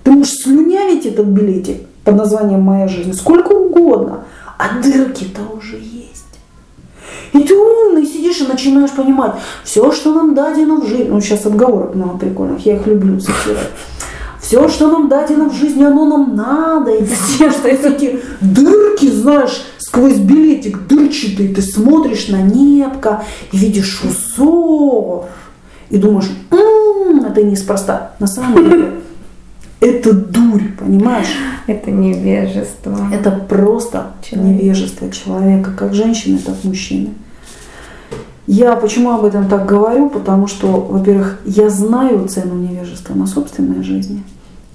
Ты 0.05 0.13
можешь 0.13 0.35
слюнявить 0.45 1.07
этот 1.07 1.27
билетик 1.27 1.79
под 2.05 2.15
названием 2.15 2.61
«Моя 2.61 2.87
жизнь» 2.87 3.15
сколько 3.15 3.51
угодно, 3.51 4.21
а 4.59 4.81
дырки-то 4.81 5.41
уже 5.59 5.75
есть. 5.75 6.24
И 7.35 7.41
ты 7.41 7.55
умный 7.57 8.07
сидишь 8.07 8.41
и 8.41 8.47
начинаешь 8.47 8.93
понимать, 8.93 9.33
все, 9.65 9.91
что 9.91 10.15
нам 10.15 10.35
дадено 10.35 10.77
в 10.81 10.87
жизни, 10.87 11.09
ну 11.09 11.21
сейчас 11.21 11.45
отговорок 11.45 11.95
много 11.95 12.17
прикольных, 12.17 12.65
я 12.65 12.77
их 12.77 12.87
люблю 12.87 13.19
цитировать. 13.19 13.71
Все, 14.41 14.69
что 14.69 14.91
нам 14.91 15.09
дадено 15.09 15.49
в 15.49 15.55
жизни, 15.55 15.83
оно 15.83 16.05
нам 16.05 16.37
надо. 16.37 16.93
И 16.93 17.05
все, 17.05 17.51
что 17.51 17.67
эти 17.67 18.21
дырки, 18.41 19.11
знаешь, 19.11 19.65
сквозь 19.79 20.17
билетик 20.17 20.87
дырчатый, 20.87 21.49
ты 21.49 21.61
смотришь 21.63 22.29
на 22.29 22.43
небко 22.43 23.25
и 23.53 23.57
видишь 23.57 24.03
усов. 24.05 25.25
И 25.91 25.97
думаешь, 25.97 26.31
м-м, 26.51 27.25
это 27.25 27.43
неспроста. 27.43 28.13
На 28.19 28.27
самом 28.27 28.69
деле, 28.69 28.93
это 29.81 30.13
дурь, 30.13 30.73
понимаешь? 30.79 31.35
Это 31.67 31.91
невежество. 31.91 32.97
Это 33.13 33.31
просто 33.31 34.13
Человек. 34.23 34.61
невежество 34.63 35.11
человека, 35.11 35.73
как 35.77 35.95
женщины, 35.95 36.39
так 36.39 36.55
и 36.63 36.69
мужчины. 36.69 37.11
Я 38.47 38.77
почему 38.77 39.13
об 39.13 39.25
этом 39.25 39.49
так 39.49 39.65
говорю? 39.65 40.11
Потому 40.11 40.47
что, 40.47 40.69
во-первых, 40.81 41.41
я 41.47 41.71
знаю 41.71 42.29
цену 42.29 42.57
невежества 42.57 43.15
на 43.15 43.27
собственной 43.27 43.83
жизни. 43.83 44.23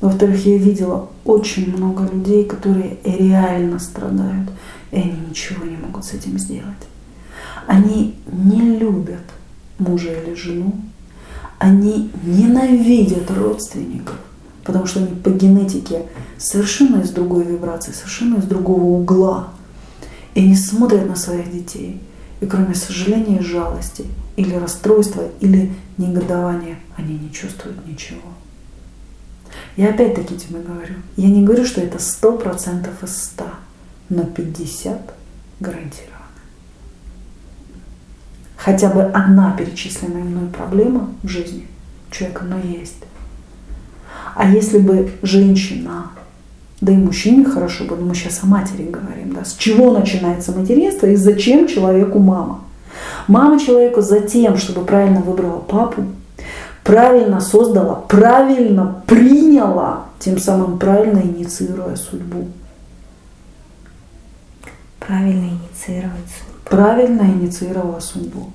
Во-вторых, 0.01 0.43
я 0.45 0.58
видела 0.58 1.10
очень 1.23 1.75
много 1.75 2.03
людей, 2.12 2.45
которые 2.45 2.97
реально 3.03 3.77
страдают, 3.79 4.49
и 4.91 4.97
они 4.97 5.19
ничего 5.29 5.65
не 5.65 5.77
могут 5.77 6.05
с 6.05 6.13
этим 6.13 6.39
сделать. 6.39 6.88
Они 7.67 8.15
не 8.32 8.77
любят 8.77 9.21
мужа 9.77 10.10
или 10.13 10.34
жену, 10.34 10.73
они 11.60 12.10
ненавидят 12.23 13.29
родственников, 13.29 14.15
потому 14.63 14.88
что 14.88 14.99
они 14.99 15.13
по 15.15 15.29
генетике 15.29 16.03
совершенно 16.38 17.01
из 17.01 17.12
другой 17.12 17.43
вибрации, 17.43 17.91
совершенно 17.91 18.38
из 18.38 18.45
другого 18.45 18.84
угла. 18.84 19.49
И 20.34 20.39
они 20.39 20.55
смотрят 20.55 21.08
на 21.08 21.15
своих 21.15 21.51
детей– 21.51 22.01
и 22.41 22.45
кроме 22.45 22.73
сожаления 22.73 23.39
и 23.39 23.43
жалости, 23.43 24.06
или 24.36 24.56
расстройства, 24.56 25.23
или 25.41 25.73
негодования, 25.97 26.80
они 26.95 27.17
не 27.17 27.32
чувствуют 27.32 27.86
ничего. 27.86 28.21
Я 29.75 29.89
опять-таки 29.89 30.38
тебе 30.38 30.60
говорю, 30.62 30.95
я 31.17 31.30
не 31.30 31.43
говорю, 31.43 31.65
что 31.65 31.82
это 31.82 31.97
100% 31.97 32.88
из 33.04 33.23
100, 33.23 33.45
но 34.10 34.23
50 34.23 35.13
гарантированно. 35.60 36.15
Хотя 38.56 38.89
бы 38.89 39.04
одна 39.04 39.56
перечисленная 39.58 40.23
мной 40.23 40.49
проблема 40.49 41.10
в 41.23 41.28
жизни 41.28 41.67
человека, 42.12 42.43
но 42.45 42.60
есть. 42.60 43.04
А 44.36 44.49
если 44.49 44.80
бы 44.80 45.12
женщина, 45.21 46.12
да 46.82 46.94
и 46.94 46.98
мужчине 46.98 47.46
хорошо 47.46 47.84
бы, 47.84 47.96
но 47.96 48.06
мы 48.06 48.15
сейчас 48.15 48.42
о 48.44 48.46
матери 48.46 48.84
говорим, 48.84 49.34
да, 49.34 49.44
с 49.44 49.56
чего 49.56 49.92
начинается 49.92 50.52
материнство 50.52 51.08
и 51.08 51.15
зачем 51.15 51.68
человеку 51.68 52.20
мама? 52.20 52.62
Мама 53.28 53.60
человеку 53.60 54.02
за 54.02 54.22
тем, 54.22 54.58
чтобы 54.58 54.86
правильно 54.86 55.22
выбрала 55.22 55.60
папу, 55.60 56.04
правильно 56.84 57.42
создала, 57.42 57.96
правильно 57.96 59.04
приняла, 59.06 60.06
тем 60.20 60.38
самым 60.39 60.80
правильно 60.80 61.20
инициируя 61.20 61.96
судьбу. 61.96 62.48
Правильно 65.00 65.46
инициировать 65.46 66.28
судьбу. 66.28 66.60
Правильно 66.70 67.22
инициировала 67.24 68.00
судьбу. 68.00 68.52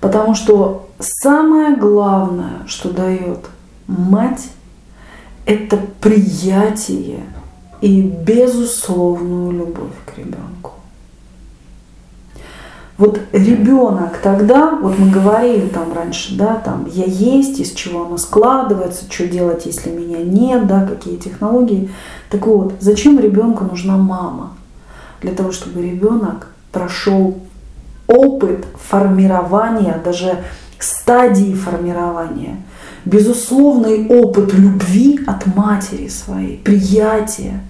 Потому 0.00 0.34
что 0.34 0.88
самое 0.98 1.76
главное, 1.76 2.66
что 2.66 2.90
дает 2.90 3.46
мать, 3.86 4.48
это 5.46 5.78
приятие 6.00 7.20
и 7.80 8.00
безусловную 8.00 9.52
любовь 9.52 9.92
к 10.06 10.18
ребенку. 10.18 10.72
Вот 12.98 13.20
ребенок 13.32 14.18
тогда, 14.22 14.78
вот 14.80 14.96
мы 14.98 15.10
говорили 15.10 15.66
там 15.66 15.92
раньше, 15.92 16.36
да, 16.36 16.54
там 16.56 16.86
я 16.92 17.04
есть, 17.04 17.58
из 17.58 17.72
чего 17.72 18.04
оно 18.04 18.16
складывается, 18.18 19.10
что 19.10 19.26
делать, 19.26 19.66
если 19.66 19.90
меня 19.90 20.18
нет, 20.18 20.68
да, 20.68 20.86
какие 20.86 21.16
технологии. 21.16 21.90
Так 22.30 22.46
вот, 22.46 22.74
зачем 22.78 23.18
ребенку 23.18 23.64
нужна 23.64 23.96
мама? 23.96 24.52
Для 25.20 25.32
того, 25.32 25.50
чтобы 25.50 25.82
ребенок 25.82 26.48
прошел 26.70 27.38
опыт 28.06 28.66
формирования, 28.88 30.00
даже 30.04 30.44
стадии 30.78 31.54
формирования, 31.54 32.62
безусловный 33.04 34.06
опыт 34.06 34.52
любви 34.54 35.20
от 35.26 35.46
матери 35.54 36.08
своей, 36.08 36.58
приятия, 36.58 37.60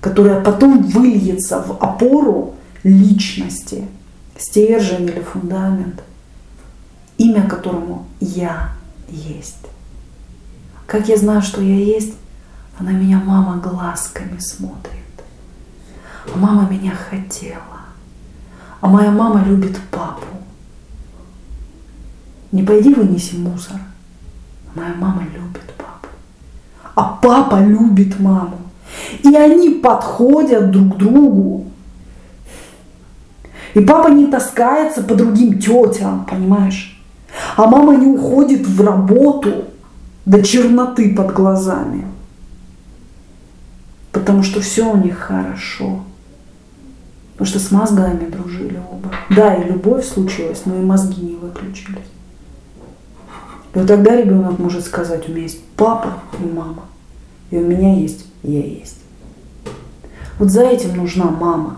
которое 0.00 0.40
потом 0.40 0.82
выльется 0.82 1.60
в 1.60 1.72
опору 1.82 2.54
личности– 2.82 3.86
стержень 4.42 5.04
или 5.08 5.20
фундамент, 5.20 6.02
имя 7.18 7.48
которому 7.48 8.06
я 8.20 8.72
есть. 9.08 9.58
Как 10.86 11.08
я 11.08 11.16
знаю, 11.16 11.42
что 11.42 11.60
я 11.60 11.76
есть? 11.76 12.14
Она 12.78 12.92
меня 12.92 13.18
мама 13.18 13.60
глазками 13.60 14.38
смотрит. 14.38 14.92
А 16.32 16.36
мама 16.36 16.68
меня 16.68 16.92
хотела. 16.92 17.62
А 18.80 18.88
моя 18.88 19.10
мама 19.10 19.44
любит 19.44 19.78
папу. 19.90 20.26
Не 22.50 22.62
пойди 22.62 22.92
вынеси 22.92 23.36
мусор. 23.36 23.76
Моя 24.74 24.94
мама 24.98 25.22
любит 25.34 25.72
папу. 25.76 26.08
А 26.94 27.18
папа 27.22 27.60
любит 27.60 28.18
маму. 28.18 28.58
И 29.22 29.34
они 29.34 29.70
подходят 29.70 30.70
друг 30.70 30.94
к 30.94 30.98
другу 30.98 31.66
и 33.74 33.80
папа 33.80 34.08
не 34.08 34.26
таскается 34.26 35.02
по 35.02 35.14
другим 35.14 35.58
тетям, 35.58 36.26
понимаешь? 36.28 37.00
А 37.56 37.66
мама 37.66 37.96
не 37.96 38.06
уходит 38.06 38.66
в 38.66 38.80
работу 38.82 39.64
до 40.26 40.42
черноты 40.42 41.14
под 41.14 41.32
глазами. 41.32 42.06
Потому 44.10 44.42
что 44.42 44.60
все 44.60 44.90
у 44.90 44.96
них 44.96 45.18
хорошо. 45.18 46.04
Потому 47.32 47.46
что 47.46 47.58
с 47.58 47.70
мозгами 47.70 48.28
дружили 48.28 48.78
оба. 48.90 49.10
Да, 49.30 49.54
и 49.54 49.64
любовь 49.64 50.06
случилась, 50.06 50.62
но 50.66 50.76
и 50.76 50.84
мозги 50.84 51.22
не 51.22 51.36
выключились. 51.36 51.98
И 53.74 53.78
вот 53.78 53.86
тогда 53.86 54.16
ребенок 54.16 54.58
может 54.58 54.84
сказать, 54.84 55.28
у 55.28 55.32
меня 55.32 55.42
есть 55.42 55.62
папа 55.76 56.14
и 56.38 56.44
мама. 56.44 56.84
И 57.50 57.56
у 57.56 57.66
меня 57.66 57.94
есть 57.94 58.26
я 58.42 58.60
есть. 58.60 58.98
Вот 60.38 60.50
за 60.50 60.62
этим 60.62 60.96
нужна 60.96 61.26
мама. 61.26 61.76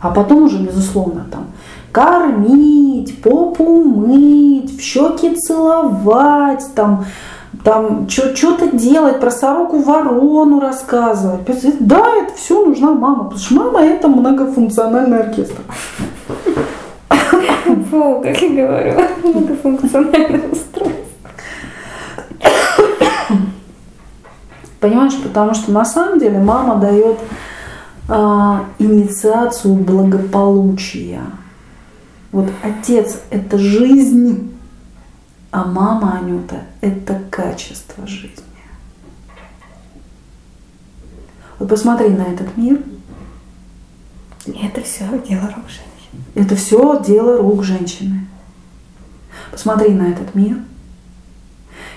А 0.00 0.10
потом 0.10 0.44
уже, 0.44 0.58
безусловно, 0.58 1.26
там 1.30 1.48
кормить, 1.92 3.20
попу 3.22 3.84
мыть, 3.84 4.78
в 4.78 4.80
щеки 4.80 5.34
целовать, 5.34 6.64
там, 6.74 7.04
там 7.62 8.08
что-то 8.08 8.74
делать, 8.74 9.20
про 9.20 9.30
сороку 9.30 9.82
ворону 9.82 10.60
рассказывать. 10.60 11.40
Да, 11.80 12.06
это 12.16 12.34
все 12.34 12.64
нужна 12.64 12.94
мама, 12.94 13.24
потому 13.24 13.40
что 13.40 13.54
мама 13.54 13.82
это 13.82 14.08
многофункциональный 14.08 15.18
оркестр. 15.18 15.60
Фу, 17.90 18.20
как 18.22 18.40
я 18.40 18.48
говорю, 18.48 19.00
многофункциональное 19.24 20.48
устройство. 20.48 21.00
Понимаешь, 24.78 25.20
потому 25.22 25.54
что 25.54 25.72
на 25.72 25.84
самом 25.84 26.18
деле 26.18 26.38
мама 26.38 26.76
дает 26.76 27.18
а, 28.08 28.64
инициацию 28.78 29.74
благополучия. 29.74 31.22
Вот 32.32 32.48
отец– 32.62 33.20
это 33.30 33.58
жизнь, 33.58 34.56
а 35.50 35.64
мама 35.64 36.18
Анюта– 36.18 36.62
это 36.80 37.20
качество 37.30 38.06
жизни. 38.06 38.44
Вот 41.58 41.68
посмотри 41.68 42.08
на 42.08 42.22
этот 42.22 42.56
мир. 42.56 42.80
И 44.46 44.66
это 44.66 44.80
все 44.80 45.04
дело 45.28 45.42
рук 45.42 45.68
женщины. 45.68 45.89
Это 46.34 46.56
все 46.56 47.02
дело 47.02 47.38
рук 47.38 47.62
женщины. 47.64 48.26
Посмотри 49.50 49.90
на 49.90 50.08
этот 50.08 50.34
мир, 50.34 50.58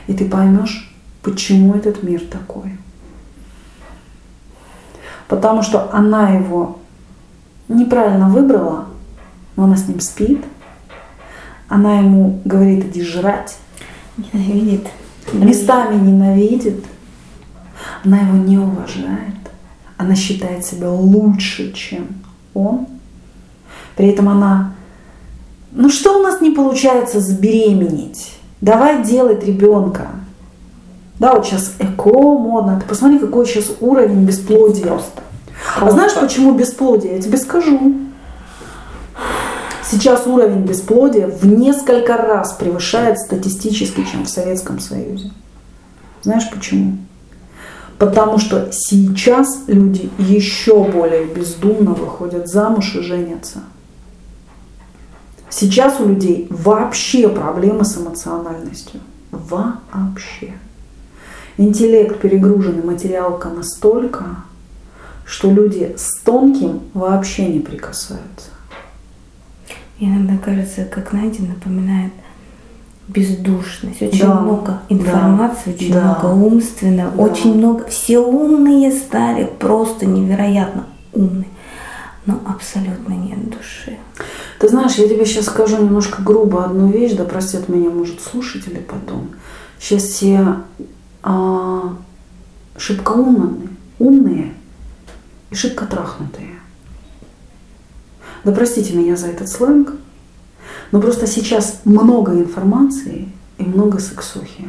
и 0.08 0.13
ты 0.13 0.26
поймешь, 0.30 0.93
почему 1.21 1.76
этот 1.76 2.04
мир 2.04 2.21
такой 2.21 2.78
потому 5.34 5.63
что 5.63 5.91
она 5.91 6.30
его 6.30 6.78
неправильно 7.67 8.30
выбрала, 8.30 8.86
но 9.56 9.63
она 9.63 9.76
с 9.76 9.88
ним 9.88 9.99
спит, 9.99 10.43
она 11.67 11.99
ему 11.99 12.39
говорит, 12.45 12.86
иди 12.86 13.04
жрать. 13.04 13.58
Ненавидит. 14.15 14.88
Местами 15.32 15.95
ненавидит. 15.95 16.86
Она 18.04 18.19
его 18.19 18.38
не 18.38 18.60
уважает. 18.60 19.34
Она 19.97 20.15
считает 20.15 20.63
себя 20.63 20.91
лучше, 20.91 21.73
чем 21.73 22.10
он. 22.54 22.86
При 23.95 24.08
этом 24.08 24.29
она, 24.29 24.73
ну 25.71 25.89
что 25.89 26.19
у 26.19 26.23
нас 26.23 26.41
не 26.41 26.51
получается 26.51 27.19
забеременеть? 27.19 28.34
Давай 28.62 29.03
делать 29.03 29.43
ребенка. 29.43 30.08
Да, 31.19 31.34
вот 31.36 31.45
сейчас 31.45 31.73
эко 31.79 32.12
модно. 32.12 32.79
Ты 32.79 32.88
посмотри, 32.88 33.19
какой 33.19 33.45
сейчас 33.45 33.65
уровень 33.79 34.25
бесплодия. 34.25 34.88
Просто. 34.88 35.21
А 35.79 35.91
знаешь, 35.91 36.13
почему 36.13 36.53
бесплодие? 36.53 37.15
Я 37.15 37.21
тебе 37.21 37.38
скажу. 37.38 37.93
Сейчас 39.89 40.25
уровень 40.25 40.63
бесплодия 40.63 41.27
в 41.27 41.45
несколько 41.45 42.17
раз 42.17 42.53
превышает 42.53 43.19
статистически, 43.19 44.03
чем 44.10 44.25
в 44.25 44.29
Советском 44.29 44.79
Союзе. 44.79 45.32
Знаешь 46.23 46.49
почему? 46.49 46.97
Потому 47.99 48.39
что 48.39 48.69
сейчас 48.71 49.63
люди 49.67 50.10
еще 50.17 50.84
более 50.84 51.25
бездумно 51.25 51.91
выходят 51.91 52.47
замуж 52.47 52.95
и 52.95 53.01
женятся. 53.01 53.60
Сейчас 55.56 56.00
у 56.00 56.08
людей 56.08 56.48
вообще 56.50 57.30
проблемы 57.30 57.86
с 57.86 57.96
эмоциональностью. 57.96 59.00
Вообще. 59.30 60.54
Интеллект 61.58 62.20
перегружен 62.20 62.80
и 62.80 62.84
материалка 62.84 63.50
настолько, 63.50 64.26
что 65.26 65.52
люди 65.52 65.94
с 65.96 66.20
тонким 66.22 66.82
вообще 66.96 67.46
не 67.46 67.60
прикасаются. 67.60 68.50
иногда 70.00 70.39
кажется, 70.44 70.86
как 70.86 71.13
Надя 71.13 71.44
напоминает 71.44 72.13
бездушность. 73.08 74.02
Очень 74.02 74.26
да, 74.26 74.39
много 74.39 74.82
информации, 74.89 75.70
да, 75.70 75.74
очень 75.76 75.94
да, 75.94 76.02
много 76.02 76.26
умственного, 76.46 77.12
да. 77.12 77.24
очень 77.24 77.58
много. 77.58 77.86
Все 77.86 78.18
умные 78.18 78.92
стали 78.92 79.48
просто 79.60 80.08
невероятно 80.08 80.86
умные, 81.13 81.50
но 82.26 82.40
абсолютно 82.46 83.14
нет 83.14 83.50
души. 83.50 83.98
Ты 84.60 84.70
знаешь, 84.70 84.96
я 84.96 85.08
тебе 85.08 85.26
сейчас 85.26 85.46
скажу 85.46 85.78
немножко 85.78 86.22
грубо 86.22 86.64
одну 86.64 86.90
вещь, 86.90 87.14
да 87.14 87.26
простят 87.26 87.70
меня, 87.70 87.90
может, 87.90 88.22
слушатели 88.22 88.80
потом. 88.80 89.32
Сейчас 89.80 90.04
все 90.04 90.58
а, 91.22 91.96
шибко 92.78 93.12
умные, 93.12 93.70
умные 94.00 94.54
и 95.50 95.56
шибко 95.56 95.86
трахнутые. 95.86 96.52
Да 98.44 98.52
простите 98.52 98.94
меня 98.94 99.16
за 99.18 99.28
этот 99.28 99.50
сленг, 99.50 99.94
но 100.92 101.02
просто 101.02 101.28
сейчас 101.28 101.82
много 101.86 102.34
информации 102.34 103.30
и 103.58 103.64
много 103.64 104.00
сексухи, 104.00 104.68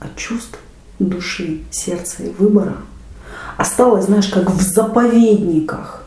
а 0.00 0.06
чувств 0.16 0.58
души, 0.98 1.62
сердца 1.70 2.22
и 2.22 2.30
выбора 2.30 2.76
осталось, 3.56 4.06
знаешь, 4.06 4.28
как 4.28 4.50
в 4.50 4.60
заповедниках. 4.60 6.03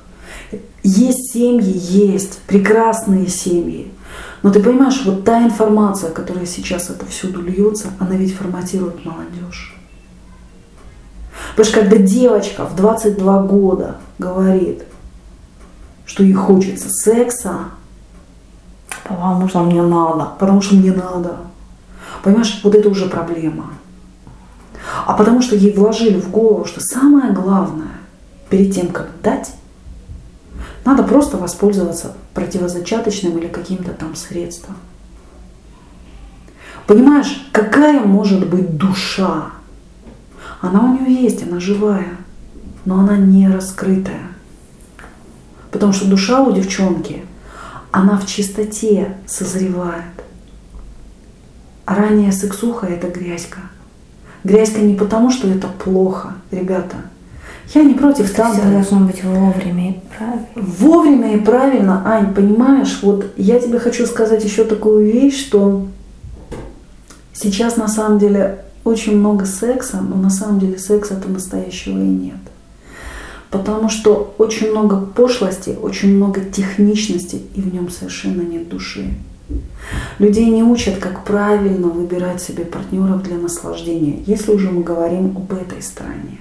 Есть 0.90 1.34
семьи, 1.34 1.74
есть 1.76 2.40
прекрасные 2.48 3.28
семьи. 3.28 3.92
Но 4.42 4.52
ты 4.52 4.64
понимаешь, 4.64 5.02
вот 5.04 5.26
та 5.26 5.44
информация, 5.44 6.12
которая 6.12 6.46
сейчас 6.46 6.90
это 6.90 7.06
всюду 7.06 7.42
льется, 7.42 7.90
она 8.00 8.16
ведь 8.16 8.34
форматирует 8.34 9.04
молодежь. 9.04 9.76
Потому 11.50 11.66
что 11.66 11.82
когда 11.82 11.98
девочка 11.98 12.66
в 12.66 12.78
22 12.78 13.42
года 13.44 13.98
говорит, 14.18 14.84
что 16.06 16.24
ей 16.24 16.32
хочется 16.32 16.88
секса, 16.90 17.66
потому 19.04 19.50
что 19.50 19.64
мне 19.64 19.82
надо. 19.82 20.30
Потому 20.40 20.62
что 20.62 20.76
мне 20.76 20.94
надо. 20.94 21.36
Понимаешь, 22.24 22.62
вот 22.64 22.76
это 22.76 22.88
уже 22.88 23.08
проблема. 23.08 23.74
А 25.06 25.12
потому 25.16 25.42
что 25.42 25.58
ей 25.58 25.74
вложили 25.74 26.18
в 26.18 26.32
голову, 26.32 26.64
что 26.64 26.80
самое 26.80 27.34
главное, 27.34 27.92
перед 28.50 28.74
тем, 28.74 28.88
как 28.88 29.10
дать, 29.22 29.52
надо 30.88 31.04
просто 31.04 31.36
воспользоваться 31.36 32.14
противозачаточным 32.34 33.38
или 33.38 33.48
каким-то 33.48 33.92
там 33.92 34.16
средством. 34.16 34.78
Понимаешь, 36.86 37.46
какая 37.52 38.00
может 38.00 38.48
быть 38.48 38.78
душа? 38.78 39.48
Она 40.62 40.80
у 40.84 40.94
нее 40.98 41.24
есть, 41.24 41.44
она 41.44 41.60
живая, 41.60 42.16
но 42.86 43.02
она 43.02 43.18
не 43.18 43.50
раскрытая. 43.50 44.30
Потому 45.72 45.92
что 45.92 46.08
душа 46.08 46.42
у 46.42 46.54
девчонки, 46.54 47.26
она 47.92 48.18
в 48.18 48.26
чистоте 48.26 49.18
созревает. 49.28 50.06
А 51.84 51.96
ранняя 51.96 52.32
сексуха– 52.32 52.86
это 52.88 53.10
грязька. 53.10 53.60
Грязька 54.46 54.80
не 54.80 54.96
потому, 54.96 55.32
что 55.32 55.50
это 55.50 55.68
плохо, 55.68 56.36
ребята. 56.50 56.96
Я 57.74 57.84
не 57.84 57.94
против 57.94 58.34
танца. 58.34 58.62
Все 58.62 58.72
должно 58.72 59.00
быть 59.02 59.24
вовремя 59.24 59.92
и 59.92 60.00
правильно. 60.18 60.48
Вовремя 60.56 61.36
и 61.36 61.40
правильно, 61.40 62.02
Ань, 62.06 62.34
понимаешь, 62.34 63.00
вот 63.02 63.34
я 63.36 63.60
тебе 63.60 63.80
хочу 63.80 64.06
сказать 64.06 64.44
еще 64.44 64.64
такую 64.64 65.06
вещь, 65.06 65.40
что 65.40 65.88
сейчас 67.34 67.76
на 67.76 67.88
самом 67.88 68.20
деле 68.20 68.64
очень 68.84 69.18
много 69.18 69.46
секса, 69.46 70.00
но 70.02 70.16
на 70.16 70.30
самом 70.30 70.60
деле 70.60 70.78
секса-то 70.78 71.30
настоящего 71.30 71.98
и 71.98 72.08
нет. 72.08 72.36
Потому 73.50 73.90
что 73.90 74.34
очень 74.38 74.72
много 74.72 75.00
пошлости, 75.00 75.78
очень 75.82 76.16
много 76.16 76.42
техничности, 76.42 77.42
и 77.56 77.62
в 77.62 77.74
нем 77.74 77.90
совершенно 77.90 78.42
нет 78.42 78.70
души. 78.70 79.14
Людей 80.20 80.50
не 80.50 80.64
учат, 80.64 80.98
как 80.98 81.24
правильно 81.24 81.88
выбирать 81.88 82.42
себе 82.42 82.66
партнеров 82.66 83.24
для 83.24 83.38
наслаждения, 83.38 84.22
если 84.26 84.52
уже 84.52 84.70
мы 84.70 84.84
говорим 84.84 85.38
об 85.38 85.54
этой 85.54 85.82
стороне. 85.82 86.40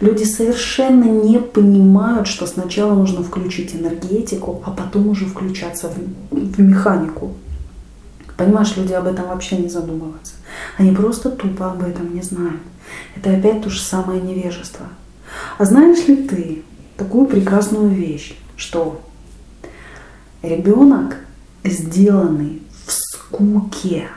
Люди 0.00 0.24
совершенно 0.24 1.04
не 1.04 1.38
понимают, 1.38 2.26
что 2.26 2.46
сначала 2.46 2.94
нужно 2.94 3.22
включить 3.22 3.74
энергетику, 3.74 4.62
а 4.64 4.70
потом 4.70 5.08
уже 5.08 5.26
включаться 5.26 5.88
в, 5.88 6.34
в 6.34 6.60
механику. 6.60 7.34
Понимаешь, 8.36 8.76
люди 8.76 8.92
об 8.92 9.06
этом 9.06 9.28
вообще 9.28 9.56
не 9.56 9.68
задумываются. 9.68 10.34
Они 10.76 10.90
просто 10.90 11.30
тупо 11.30 11.70
об 11.70 11.82
этом 11.82 12.14
не 12.14 12.22
знают. 12.22 12.60
Это 13.16 13.30
опять 13.30 13.62
то 13.62 13.70
же 13.70 13.80
самое 13.80 14.20
невежество. 14.20 14.86
А 15.58 15.64
знаешь 15.64 16.06
ли 16.08 16.16
ты 16.16 16.62
такую 16.96 17.26
прекрасную 17.26 17.88
вещь, 17.88 18.36
что 18.56 19.00
ребенок, 20.42 21.16
сделанный 21.64 22.62
в 22.86 22.92
скуке 22.92 24.08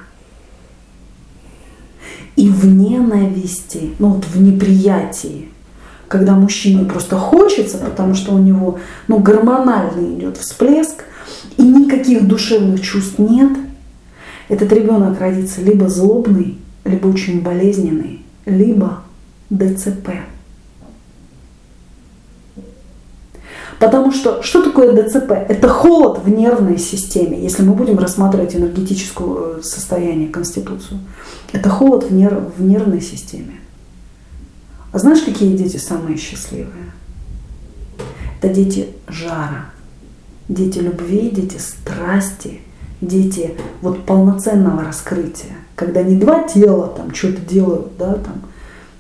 и 2.35 2.49
в 2.49 2.65
ненависти, 2.65 3.95
ну 3.99 4.09
вот 4.09 4.25
в 4.25 4.41
неприятии, 4.41 5.49
когда 6.07 6.33
мужчине 6.33 6.85
просто 6.85 7.17
хочется, 7.17 7.77
потому 7.77 8.13
что 8.13 8.33
у 8.33 8.37
него 8.37 8.79
ну, 9.07 9.19
гормональный 9.19 10.15
идет 10.17 10.37
всплеск, 10.37 11.03
и 11.57 11.63
никаких 11.63 12.27
душевных 12.27 12.81
чувств 12.81 13.19
нет, 13.19 13.51
этот 14.49 14.71
ребенок 14.71 15.19
родится 15.19 15.61
либо 15.61 15.89
злобный, 15.89 16.57
либо 16.85 17.07
очень 17.07 17.41
болезненный, 17.41 18.21
либо 18.45 19.01
ДЦП. 19.49 20.09
Потому 23.79 24.11
что 24.11 24.41
что 24.41 24.63
такое 24.63 24.91
ДЦП? 24.91 25.31
Это 25.31 25.67
холод 25.67 26.23
в 26.23 26.29
нервной 26.29 26.79
системе, 26.79 27.39
если 27.39 27.61
мы 27.61 27.73
будем 27.73 27.99
рассматривать 27.99 28.55
энергетическое 28.55 29.27
э, 29.27 29.61
состояние, 29.61 30.29
конституцию. 30.29 30.99
Это 31.53 31.69
холод 31.69 32.05
в, 32.05 32.13
нерв, 32.13 32.55
в 32.57 32.63
нервной 32.63 33.01
системе. 33.01 33.59
А 34.91 34.99
знаешь, 34.99 35.23
какие 35.23 35.55
дети 35.55 35.77
самые 35.77 36.17
счастливые? 36.17 36.91
Это 38.41 38.53
дети 38.53 38.89
жара, 39.07 39.65
дети 40.47 40.79
любви, 40.79 41.29
дети 41.29 41.57
страсти, 41.57 42.61
дети 43.01 43.55
вот 43.81 44.05
полноценного 44.05 44.83
раскрытия. 44.83 45.55
Когда 45.75 46.03
не 46.03 46.15
два 46.15 46.43
тела 46.43 46.87
там 46.87 47.13
что-то 47.13 47.41
делают, 47.41 47.97
да, 47.97 48.13
там 48.13 48.41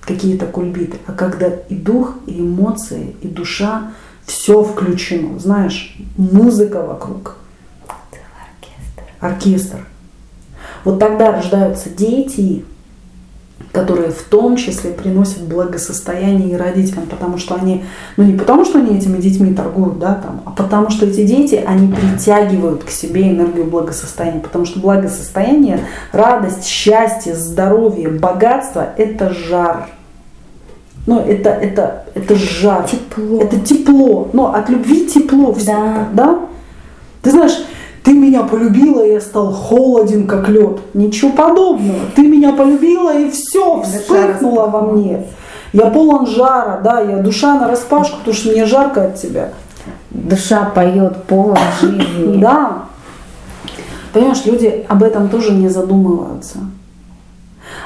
какие-то 0.01 0.45
кульбиты, 0.45 0.97
а 1.05 1.13
когда 1.13 1.47
и 1.47 1.75
дух, 1.75 2.15
и 2.27 2.39
эмоции, 2.39 3.15
и 3.21 3.27
душа, 3.27 3.91
все 4.25 4.63
включено. 4.63 5.39
Знаешь, 5.39 5.97
музыка 6.17 6.81
вокруг. 6.81 7.37
Оркестр. 7.87 9.03
Оркестр. 9.19 9.87
Вот 10.83 10.99
тогда 10.99 11.31
рождаются 11.31 11.89
дети, 11.89 12.63
которые 13.71 14.11
в 14.11 14.23
том 14.23 14.55
числе 14.55 14.91
приносят 14.91 15.43
благосостояние 15.43 16.51
и 16.51 16.55
родителям, 16.55 17.05
потому 17.05 17.37
что 17.37 17.55
они, 17.55 17.83
ну 18.15 18.23
не 18.23 18.37
потому 18.37 18.65
что 18.65 18.79
они 18.79 18.97
этими 18.97 19.17
детьми 19.17 19.53
торгуют, 19.53 19.99
да, 19.99 20.15
там, 20.15 20.41
а 20.45 20.51
потому 20.51 20.89
что 20.89 21.05
эти 21.05 21.23
дети, 21.23 21.63
они 21.65 21.91
притягивают 21.91 22.83
к 22.83 22.89
себе 22.89 23.29
энергию 23.29 23.65
благосостояния, 23.65 24.39
потому 24.39 24.65
что 24.65 24.79
благосостояние, 24.79 25.81
радость, 26.11 26.65
счастье, 26.65 27.35
здоровье, 27.35 28.09
богатство– 28.09 28.87
это 28.97 29.33
жар. 29.33 29.89
Ну, 31.05 31.21
это, 31.21 31.49
это, 31.49 32.05
это 32.15 32.35
жар. 32.35 32.85
Тепло. 32.85 33.41
Это 33.41 33.59
тепло. 33.61 34.29
Но 34.33 34.53
от 34.53 34.69
любви 34.69 35.07
тепло 35.07 35.53
всегда, 35.53 36.09
да. 36.11 36.25
да? 36.25 36.39
Ты 37.21 37.31
знаешь, 37.31 37.57
ты 38.07 38.13
меня 38.13 38.43
полюбила, 38.43 39.05
и 39.05 39.11
я 39.11 39.19
стал 39.19 39.51
холоден, 39.51 40.27
как 40.27 40.47
лед. 40.47 40.79
Ничего 40.93 41.29
подобного. 41.31 41.99
Ты 42.15 42.21
меня 42.21 42.53
полюбила, 42.53 43.13
и 43.13 43.29
все 43.29 43.81
вспыхнуло 43.81 44.67
во 44.67 44.81
мне. 44.83 45.25
Я 45.73 45.87
полон 45.87 46.25
жара, 46.25 46.79
да, 46.81 47.01
я 47.01 47.17
душа 47.17 47.59
на 47.59 47.67
распашку, 47.67 48.19
потому 48.19 48.33
что 48.33 48.51
мне 48.51 48.65
жарко 48.65 49.07
от 49.07 49.15
тебя. 49.15 49.49
Душа 50.09 50.71
поет 50.73 51.21
полон 51.23 51.57
жизни. 51.81 52.39
Да. 52.39 52.85
Понимаешь, 54.13 54.45
люди 54.45 54.85
об 54.87 55.03
этом 55.03 55.27
тоже 55.27 55.51
не 55.51 55.67
задумываются. 55.67 56.59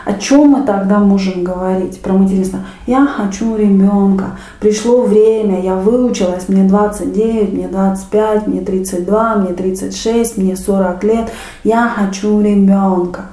О 0.06 0.14
чем 0.14 0.50
мы 0.50 0.64
тогда 0.66 1.00
можем 1.00 1.44
говорить 1.44 2.02
про 2.02 2.14
материнство? 2.14 2.60
Я 2.88 3.06
хочу 3.06 3.56
ребенка. 3.56 4.38
Пришло 4.60 5.04
время, 5.04 5.62
я 5.62 5.76
выучилась, 5.76 6.50
мне 6.50 6.64
29, 6.64 7.54
мне 7.54 7.68
25, 7.68 8.48
мне 8.48 8.62
32, 8.62 9.36
мне 9.36 9.54
36, 9.54 10.38
мне 10.38 10.56
40 10.56 11.04
лет. 11.04 11.32
Я 11.64 11.88
хочу 11.88 12.42
ребенка. 12.42 13.26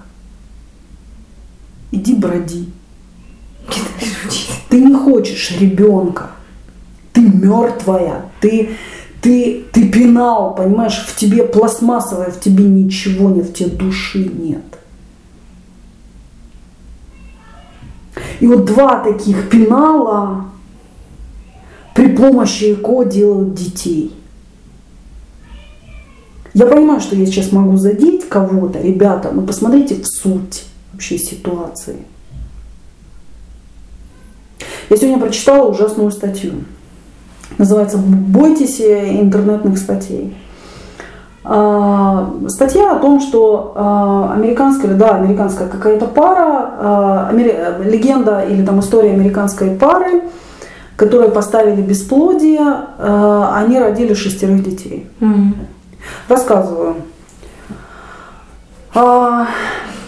Иди 1.90 2.14
броди. 2.14 2.68
Ты 4.68 4.80
не 4.84 4.94
хочешь 4.94 5.56
ребенка. 5.58 6.30
Ты 7.12 7.22
мертвая. 7.22 8.26
Ты, 8.40 8.70
ты, 9.22 9.64
ты 9.72 9.88
пенал, 9.88 10.54
понимаешь, 10.54 11.04
в 11.06 11.16
тебе 11.16 11.42
пластмассовая, 11.44 12.30
в 12.30 12.38
тебе 12.40 12.64
ничего 12.64 13.30
нет, 13.30 13.46
в 13.46 13.54
тебе 13.54 13.70
души 13.70 14.30
нет. 14.32 14.62
И 18.40 18.46
вот 18.46 18.64
два 18.64 19.02
таких 19.02 19.48
пенала 19.48 20.44
при 21.94 22.14
помощи 22.14 22.74
ЭКО 22.74 23.04
делают 23.04 23.54
детей. 23.54 24.14
Я 26.54 26.66
понимаю, 26.66 27.00
что 27.00 27.16
я 27.16 27.26
сейчас 27.26 27.52
могу 27.52 27.76
задеть 27.76 28.28
кого-то, 28.28 28.80
ребята, 28.80 29.30
но 29.32 29.42
посмотрите 29.42 29.96
в 29.96 30.06
суть 30.06 30.64
вообще 30.92 31.18
ситуации. 31.18 31.96
Я 34.90 34.96
сегодня 34.96 35.20
прочитала 35.20 35.68
ужасную 35.68 36.10
статью. 36.10 36.64
Называется 37.58 37.98
«Бойтесь 37.98 38.80
интернетных 38.80 39.78
статей». 39.78 40.34
А, 41.50 42.30
статья 42.48 42.92
о 42.92 42.98
том, 42.98 43.20
что 43.20 43.72
а, 43.74 44.34
американская, 44.34 44.92
да, 44.92 45.14
американская 45.14 45.66
какая-то 45.66 46.04
пара, 46.04 46.74
а, 46.78 47.30
легенда 47.32 48.42
или 48.42 48.62
там 48.62 48.80
история 48.80 49.12
американской 49.12 49.70
пары, 49.70 50.24
которые 50.96 51.30
поставили 51.30 51.80
бесплодие, 51.80 52.60
они 52.98 53.78
родили 53.78 54.12
шестерых 54.14 54.62
детей. 54.64 55.06
Mm-hmm. 55.20 55.54
Рассказываю. 56.28 56.96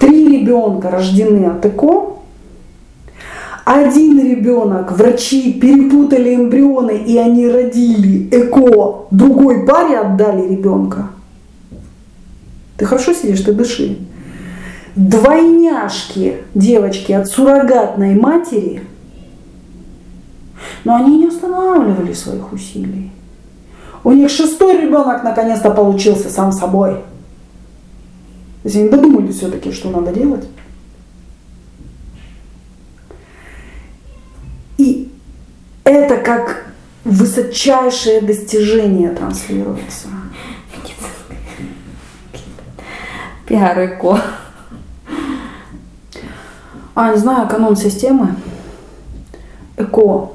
Три 0.01 0.41
ребенка 0.41 0.91
рождены 0.91 1.47
от 1.47 1.65
ЭКО, 1.65 2.17
Один 3.65 4.21
ребенок, 4.21 4.91
врачи 4.91 5.53
перепутали 5.53 6.35
эмбрионы, 6.35 6.97
и 6.97 7.17
они 7.17 7.49
родили 7.49 8.29
ЭКО, 8.33 9.07
другой 9.13 9.65
паре 9.65 9.97
отдали 10.01 10.49
ребенка. 10.49 11.11
Ты 12.81 12.87
хорошо 12.87 13.13
сидишь, 13.13 13.43
ты 13.43 13.53
дыши. 13.53 13.99
Двойняшки 14.97 16.39
девочки 16.55 17.13
от 17.13 17.29
суррогатной 17.29 18.15
матери, 18.15 18.83
но 20.85 20.97
они 20.97 21.19
не 21.19 21.27
останавливали 21.27 22.15
своих 22.15 22.51
усилий. 22.55 23.13
У 24.03 24.13
них 24.13 24.31
шестой 24.31 24.81
ребенок 24.81 25.23
наконец-то 25.23 25.71
получился 25.71 26.31
сам 26.31 26.53
собой. 26.53 26.95
То 28.63 28.69
есть 28.69 28.77
они 28.77 28.89
додумали 28.89 29.31
все-таки, 29.31 29.73
что 29.73 29.91
надо 29.91 30.15
делать. 30.15 30.49
И 34.79 35.13
это 35.85 36.17
как 36.17 36.73
высочайшее 37.05 38.23
достижение 38.23 39.11
транслируется. 39.11 40.09
Пиар 43.51 43.85
эко. 43.85 44.17
А, 46.95 47.13
не 47.13 47.19
знаю, 47.19 47.49
канон 47.49 47.75
системы. 47.75 48.37
ЭКО. 49.77 50.31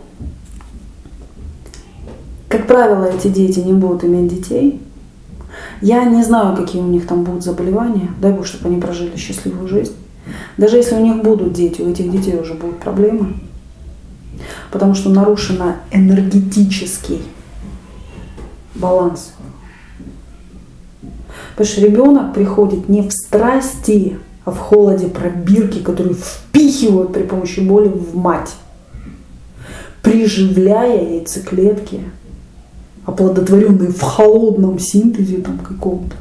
Как 2.50 2.68
правило, 2.68 3.06
эти 3.06 3.30
дети 3.30 3.62
не 3.62 3.72
будут 3.72 4.04
иметь 4.04 4.28
детей. 4.28 4.82
Я 5.80 6.04
не 6.04 6.26
знаю, 6.26 6.58
какие 6.58 6.82
у 6.82 6.88
них 6.88 7.08
там 7.08 7.24
будут 7.24 7.46
заболевания. 7.46 8.10
Дай 8.20 8.34
бог, 8.34 8.46
чтобы 8.46 8.68
они 8.68 8.82
прожили 8.82 9.16
счастливую 9.16 9.70
жизнь. 9.70 9.96
Даже 10.58 10.76
если 10.76 10.96
у 10.96 11.00
них 11.00 11.24
будут 11.24 11.54
дети, 11.54 11.82
у 11.82 11.90
этих 11.90 12.12
детей 12.12 12.38
уже 12.38 12.54
будут 12.54 12.80
проблемы. 12.80 13.36
Потому 14.72 14.94
что 14.94 15.10
нарушен 15.10 15.62
энергетический 15.90 17.22
баланс. 18.74 19.35
Потому 21.56 21.72
что 21.72 21.82
ребенок 21.82 22.34
приходит 22.34 22.90
не 22.90 23.02
в 23.02 23.14
страсти, 23.14 24.18
а 24.44 24.52
в 24.52 24.58
холоде 24.58 25.08
пробирки, 25.08 25.80
которые 25.80 26.14
впихивают 26.14 27.14
при 27.14 27.24
помощи 27.24 27.62
боли 27.62 27.88
в 27.88 28.14
мать, 28.14 28.52
приживляя 30.02 31.02
яйцеклетки, 31.02 32.02
оплодотворенные 33.06 33.90
в 33.90 34.02
холодном 34.02 34.80
синтезе 34.80 35.38
там 35.38 35.58
каком-то, 35.60 36.18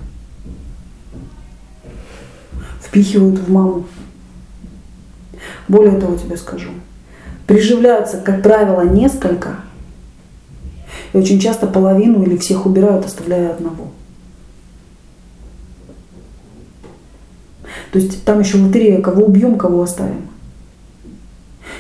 впихивают 2.81 3.41
в 3.41 3.51
маму. 3.51 3.87
Более 5.67 5.99
того, 5.99 6.17
тебе 6.17 6.37
скажу, 6.37 6.71
приживляются, 7.49 8.19
как 8.19 8.41
правило, 8.41 8.83
несколько, 8.83 9.57
и 11.13 11.19
очень 11.19 11.41
часто 11.41 11.67
половину 11.67 12.23
или 12.23 12.37
всех 12.37 12.67
убирают, 12.67 13.05
оставляя 13.05 13.51
одного. 13.51 13.89
То 17.95 18.01
есть 18.01 18.25
там 18.25 18.41
еще 18.41 18.57
лотерея, 18.57 19.01
кого 19.01 19.27
убьем, 19.27 19.57
кого 19.57 19.81
оставим. 19.81 20.27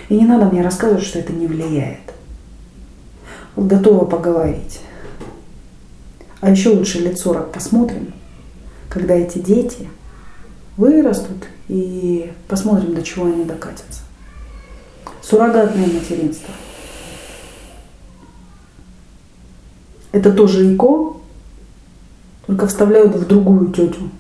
И 0.08 0.14
не 0.14 0.24
надо 0.24 0.44
мне 0.44 0.62
рассказывать, 0.62 1.02
что 1.02 1.18
это 1.18 1.32
не 1.32 1.48
влияет. 1.48 1.98
Готова 3.56 4.04
поговорить. 4.04 4.78
А 6.40 6.52
еще 6.52 6.68
лучше 6.68 7.00
лет 7.00 7.18
40 7.18 7.50
посмотрим, 7.50 8.14
когда 8.88 9.14
эти 9.14 9.38
дети 9.38 9.88
вырастут 10.76 11.48
и 11.66 12.32
посмотрим, 12.46 12.94
до 12.94 13.02
чего 13.02 13.26
они 13.26 13.44
докатятся. 13.44 14.02
Суррогатное 15.20 15.88
материнство. 15.88 16.54
Это 20.12 20.32
тоже 20.32 20.72
ИКО, 20.72 21.16
только 22.46 22.68
вставляют 22.68 23.16
в 23.16 23.26
другую 23.26 23.72
тетю. 23.72 24.10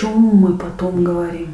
Чем 0.00 0.18
мы 0.18 0.54
потом 0.54 1.04
говорим? 1.04 1.48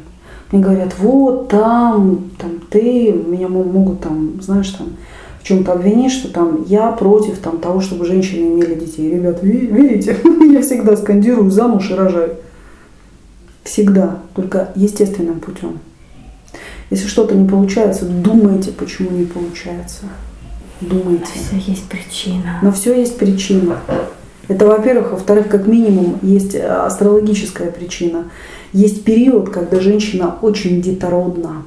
Мне 0.51 0.61
говорят, 0.61 0.95
вот 0.99 1.49
там, 1.49 2.31
там 2.37 2.61
ты, 2.69 3.11
меня 3.11 3.49
могут 3.49 3.99
там, 3.99 4.41
знаешь, 4.41 4.69
там 4.69 4.93
в 5.41 5.43
чем-то 5.43 5.73
обвинить, 5.73 6.11
что 6.13 6.31
там 6.31 6.63
я 6.67 6.91
против 6.91 7.39
там, 7.39 7.57
того, 7.57 7.81
чтобы 7.81 8.05
женщины 8.05 8.47
имели 8.47 8.75
детей. 8.75 9.11
Ребят, 9.11 9.43
видите, 9.43 10.17
я 10.51 10.61
всегда 10.61 10.95
скандирую 10.95 11.51
замуж 11.51 11.91
и 11.91 11.95
рожай. 11.95 12.31
Всегда, 13.63 14.19
только 14.33 14.71
естественным 14.75 15.41
путем. 15.41 15.79
Если 16.89 17.07
что-то 17.07 17.35
не 17.35 17.47
получается, 17.47 18.05
думайте, 18.05 18.71
почему 18.71 19.09
не 19.11 19.25
получается. 19.25 20.05
Думайте. 20.79 21.25
На 21.51 21.59
все 21.59 21.71
есть 21.71 21.89
причина. 21.89 22.59
На 22.61 22.71
все 22.71 22.97
есть 22.97 23.17
причина. 23.17 23.77
Это, 24.47 24.65
во-первых. 24.65 25.11
Во-вторых, 25.11 25.49
как 25.49 25.67
минимум, 25.67 26.19
есть 26.21 26.55
э, 26.55 26.65
астрологическая 26.65 27.71
причина. 27.71 28.25
Есть 28.73 29.03
период, 29.03 29.49
когда 29.49 29.79
женщина 29.79 30.35
очень 30.41 30.81
детородна, 30.81 31.63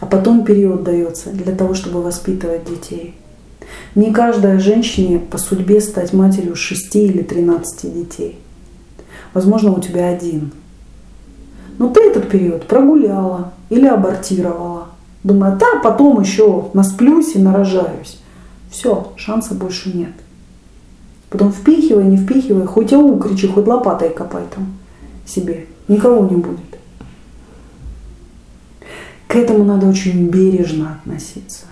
а 0.00 0.06
потом 0.06 0.44
период 0.44 0.82
дается 0.82 1.30
для 1.30 1.54
того, 1.54 1.74
чтобы 1.74 2.02
воспитывать 2.02 2.64
детей. 2.64 3.14
Не 3.94 4.12
каждая 4.12 4.58
женщине 4.58 5.18
по 5.18 5.38
судьбе 5.38 5.80
стать 5.80 6.12
матерью 6.12 6.56
6 6.56 6.96
или 6.96 7.22
13 7.22 7.94
детей. 7.94 8.38
Возможно, 9.32 9.72
у 9.72 9.80
тебя 9.80 10.08
один. 10.08 10.52
Но 11.78 11.88
ты 11.88 12.02
этот 12.02 12.28
период 12.28 12.66
прогуляла 12.66 13.52
или 13.68 13.86
абортировала. 13.86 14.88
Думаю, 15.22 15.56
да, 15.58 15.80
потом 15.82 16.20
еще 16.20 16.70
насплюсь 16.74 17.34
и 17.34 17.38
нарожаюсь. 17.38 18.18
Все, 18.70 19.12
шанса 19.16 19.54
больше 19.54 19.96
нет. 19.96 20.12
Потом 21.34 21.50
впихивай, 21.50 22.04
не 22.04 22.16
впихивай, 22.16 22.64
хоть 22.64 22.92
ау 22.92 23.18
кричи, 23.18 23.48
хоть 23.48 23.66
лопатой 23.66 24.10
копай 24.10 24.44
там 24.54 24.68
себе. 25.26 25.66
Никого 25.88 26.28
не 26.28 26.36
будет. 26.36 26.60
К 29.26 29.34
этому 29.34 29.64
надо 29.64 29.88
очень 29.88 30.28
бережно 30.28 31.00
относиться. 31.00 31.64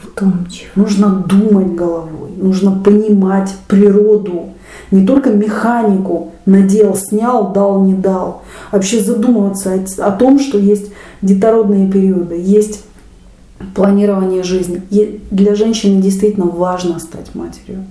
Вдумчиво. 0.00 0.70
Нужно 0.76 1.24
думать 1.28 1.74
головой, 1.74 2.30
нужно 2.36 2.70
понимать 2.70 3.52
природу, 3.66 4.50
не 4.92 5.04
только 5.04 5.30
механику, 5.30 6.30
надел, 6.46 6.94
снял, 6.94 7.52
дал, 7.52 7.84
не 7.84 7.94
дал. 7.94 8.42
Вообще 8.70 9.02
задумываться 9.02 9.72
о, 9.72 10.06
о 10.06 10.12
том, 10.12 10.38
что 10.38 10.56
есть 10.56 10.92
детородные 11.20 11.90
периоды, 11.90 12.36
есть 12.40 12.84
планирование 13.74 14.44
жизни. 14.44 14.80
Для 15.32 15.56
женщины 15.56 16.00
действительно 16.00 16.46
важно 16.46 17.00
стать 17.00 17.34
матерью. 17.34 17.86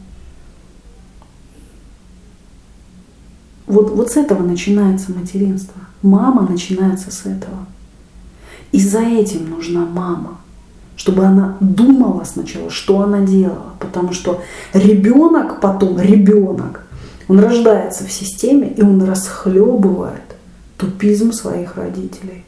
Вот, 3.70 3.92
вот 3.92 4.12
с 4.12 4.18
этого 4.18 4.42
начинается 4.42 5.12
материнство. 5.12 5.80
Мама 6.02 6.48
начинается 6.50 7.12
с 7.12 7.22
этого. 7.26 7.68
И 8.72 8.82
за 8.82 9.02
этим 9.02 9.52
нужна 9.52 9.86
мама, 9.86 10.40
чтобы 10.96 11.24
она 11.24 11.56
думала 11.60 12.24
сначала, 12.24 12.72
что 12.72 13.02
она 13.02 13.22
делала. 13.22 13.74
Потому 13.80 14.12
что 14.12 14.42
ребенок 14.74 15.62
потом, 15.62 16.00
ребенок, 16.00 16.84
он 17.28 17.40
рождается 17.40 18.06
в 18.06 18.12
системе, 18.12 18.70
и 18.70 18.82
он 18.82 19.04
расхлебывает 19.04 20.36
тупизм 20.78 21.32
своих 21.32 21.78
родителей. 21.78 22.44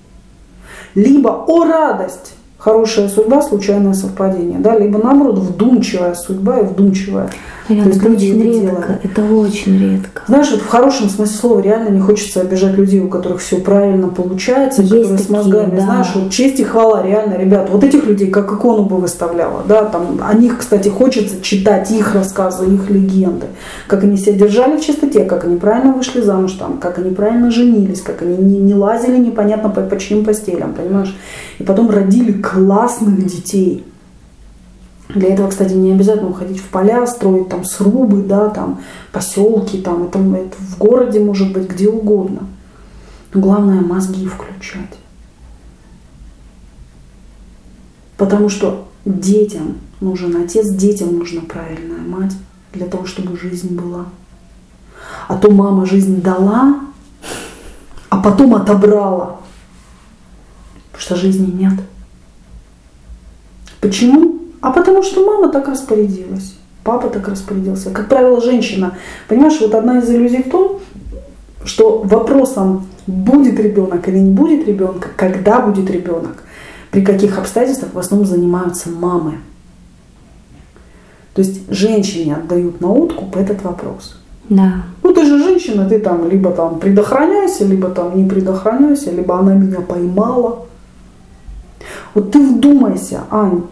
Либо, 0.95 1.45
о 1.47 1.65
радость, 1.65 2.33
хорошая 2.57 3.09
судьба, 3.09 3.43
случайное 3.43 3.93
совпадение, 3.93 4.57
да, 4.57 4.75
либо 4.75 4.97
наоборот 4.97 5.37
вдумчивая 5.37 6.15
судьба 6.15 6.61
и 6.61 6.65
вдумчивая. 6.65 7.29
Есть 7.75 7.97
это 7.97 8.09
люди 8.09 8.25
очень 8.31 8.43
редко, 8.43 8.61
делают. 8.61 8.99
это 9.03 9.23
очень 9.33 9.79
редко. 9.79 10.21
Знаешь, 10.27 10.51
вот 10.51 10.61
в 10.61 10.67
хорошем 10.67 11.09
смысле 11.09 11.35
слова 11.35 11.59
реально 11.59 11.89
не 11.89 11.99
хочется 11.99 12.41
обижать 12.41 12.77
людей, 12.77 12.99
у 12.99 13.07
которых 13.07 13.41
все 13.41 13.57
правильно 13.57 14.07
получается, 14.07 14.81
Есть 14.81 14.93
которые 14.93 15.17
такие, 15.17 15.27
с 15.27 15.29
мозгами, 15.29 15.75
да. 15.75 15.81
знаешь, 15.81 16.07
вот 16.15 16.31
честь 16.31 16.59
и 16.59 16.63
хвала, 16.63 17.03
реально, 17.03 17.35
ребят, 17.35 17.69
вот 17.69 17.83
этих 17.83 18.05
людей 18.05 18.29
как 18.29 18.51
икону 18.51 18.85
бы 18.85 18.97
выставляла, 18.97 19.63
да, 19.67 19.85
там, 19.85 20.19
о 20.21 20.33
них, 20.33 20.57
кстати, 20.59 20.89
хочется 20.89 21.41
читать 21.41 21.91
их 21.91 22.13
рассказы, 22.13 22.65
их 22.65 22.89
легенды, 22.89 23.47
как 23.87 24.03
они 24.03 24.17
себя 24.17 24.33
держали 24.33 24.77
в 24.77 24.85
чистоте, 24.85 25.25
как 25.25 25.45
они 25.45 25.57
правильно 25.57 25.93
вышли 25.93 26.21
замуж, 26.21 26.53
там, 26.53 26.77
как 26.77 26.97
они 26.97 27.13
правильно 27.13 27.51
женились, 27.51 28.01
как 28.01 28.21
они 28.21 28.37
не, 28.37 28.59
не 28.59 28.75
лазили 28.75 29.17
непонятно 29.17 29.69
по, 29.69 29.81
по 29.81 29.97
чьим 29.97 30.25
постелям, 30.25 30.73
понимаешь, 30.73 31.15
и 31.59 31.63
потом 31.63 31.89
родили 31.89 32.33
классных 32.33 33.25
детей. 33.25 33.85
Для 35.15 35.33
этого, 35.33 35.49
кстати, 35.49 35.73
не 35.73 35.91
обязательно 35.91 36.29
уходить 36.29 36.59
в 36.59 36.67
поля, 36.69 37.05
строить 37.05 37.49
там 37.49 37.65
срубы, 37.65 38.23
да, 38.23 38.49
там 38.49 38.81
поселки, 39.11 39.81
там, 39.81 40.03
это, 40.03 40.19
это 40.19 40.55
в 40.57 40.77
городе 40.77 41.19
может 41.19 41.51
быть 41.51 41.69
где 41.69 41.89
угодно. 41.89 42.47
Но 43.33 43.41
главное 43.41 43.81
мозги 43.81 44.25
включать. 44.25 44.97
Потому 48.17 48.49
что 48.49 48.87
детям 49.03 49.79
нужен 49.99 50.35
отец, 50.37 50.69
детям 50.69 51.17
нужна 51.17 51.41
правильная 51.41 52.01
мать 52.01 52.33
для 52.73 52.85
того, 52.85 53.05
чтобы 53.05 53.37
жизнь 53.37 53.75
была. 53.75 54.05
А 55.27 55.35
то 55.37 55.51
мама 55.51 55.85
жизнь 55.85 56.21
дала, 56.21 56.79
а 58.09 58.21
потом 58.21 58.55
отобрала. 58.55 59.41
Потому 60.91 61.01
что 61.01 61.15
жизни 61.15 61.51
нет. 61.51 61.73
Почему? 63.81 64.39
А 64.61 64.71
потому 64.71 65.03
что 65.03 65.25
мама 65.25 65.49
так 65.49 65.67
распорядилась, 65.67 66.55
папа 66.83 67.09
так 67.09 67.27
распорядился. 67.27 67.89
Как 67.89 68.07
правило, 68.07 68.41
женщина. 68.41 68.97
Понимаешь, 69.27 69.59
вот 69.59 69.73
одна 69.75 69.99
из 69.99 70.09
иллюзий 70.09 70.43
в 70.43 70.49
том, 70.49 70.79
что 71.65 71.99
вопросом, 72.03 72.87
будет 73.07 73.59
ребенок 73.59 74.07
или 74.07 74.19
не 74.19 74.31
будет 74.31 74.67
ребенка, 74.67 75.09
когда 75.15 75.59
будет 75.59 75.89
ребенок, 75.89 76.43
при 76.91 77.01
каких 77.01 77.37
обстоятельствах 77.37 77.93
в 77.93 77.99
основном 77.99 78.27
занимаются 78.27 78.89
мамы. 78.89 79.39
То 81.33 81.41
есть 81.41 81.71
женщине 81.71 82.35
отдают 82.35 82.81
на 82.81 82.89
утку 82.89 83.25
этот 83.37 83.63
вопрос. 83.63 84.17
Да. 84.49 84.83
Ну 85.01 85.13
ты 85.13 85.25
же 85.25 85.41
женщина, 85.41 85.87
ты 85.87 85.99
там 85.99 86.29
либо 86.29 86.51
там 86.51 86.79
предохраняйся, 86.79 87.65
либо 87.65 87.89
там 87.89 88.17
не 88.17 88.27
предохраняйся, 88.27 89.11
либо 89.11 89.39
она 89.39 89.53
меня 89.53 89.79
поймала. 89.79 90.65
Вот 92.13 92.31
ты 92.31 92.39
вдумайся, 92.39 93.21
Ань, 93.29 93.63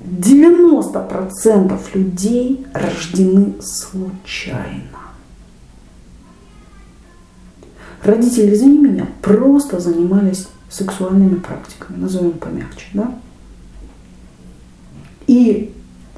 90% 0.00 1.72
а 1.72 1.98
людей 1.98 2.66
рождены 2.72 3.54
случайно. 3.60 4.98
Родители, 8.02 8.54
извини 8.54 8.78
меня, 8.78 9.06
просто 9.20 9.78
занимались 9.78 10.48
сексуальными 10.70 11.34
практиками, 11.34 11.98
назовем 11.98 12.32
помягче, 12.32 12.86
да? 12.94 13.12
И 15.26 15.74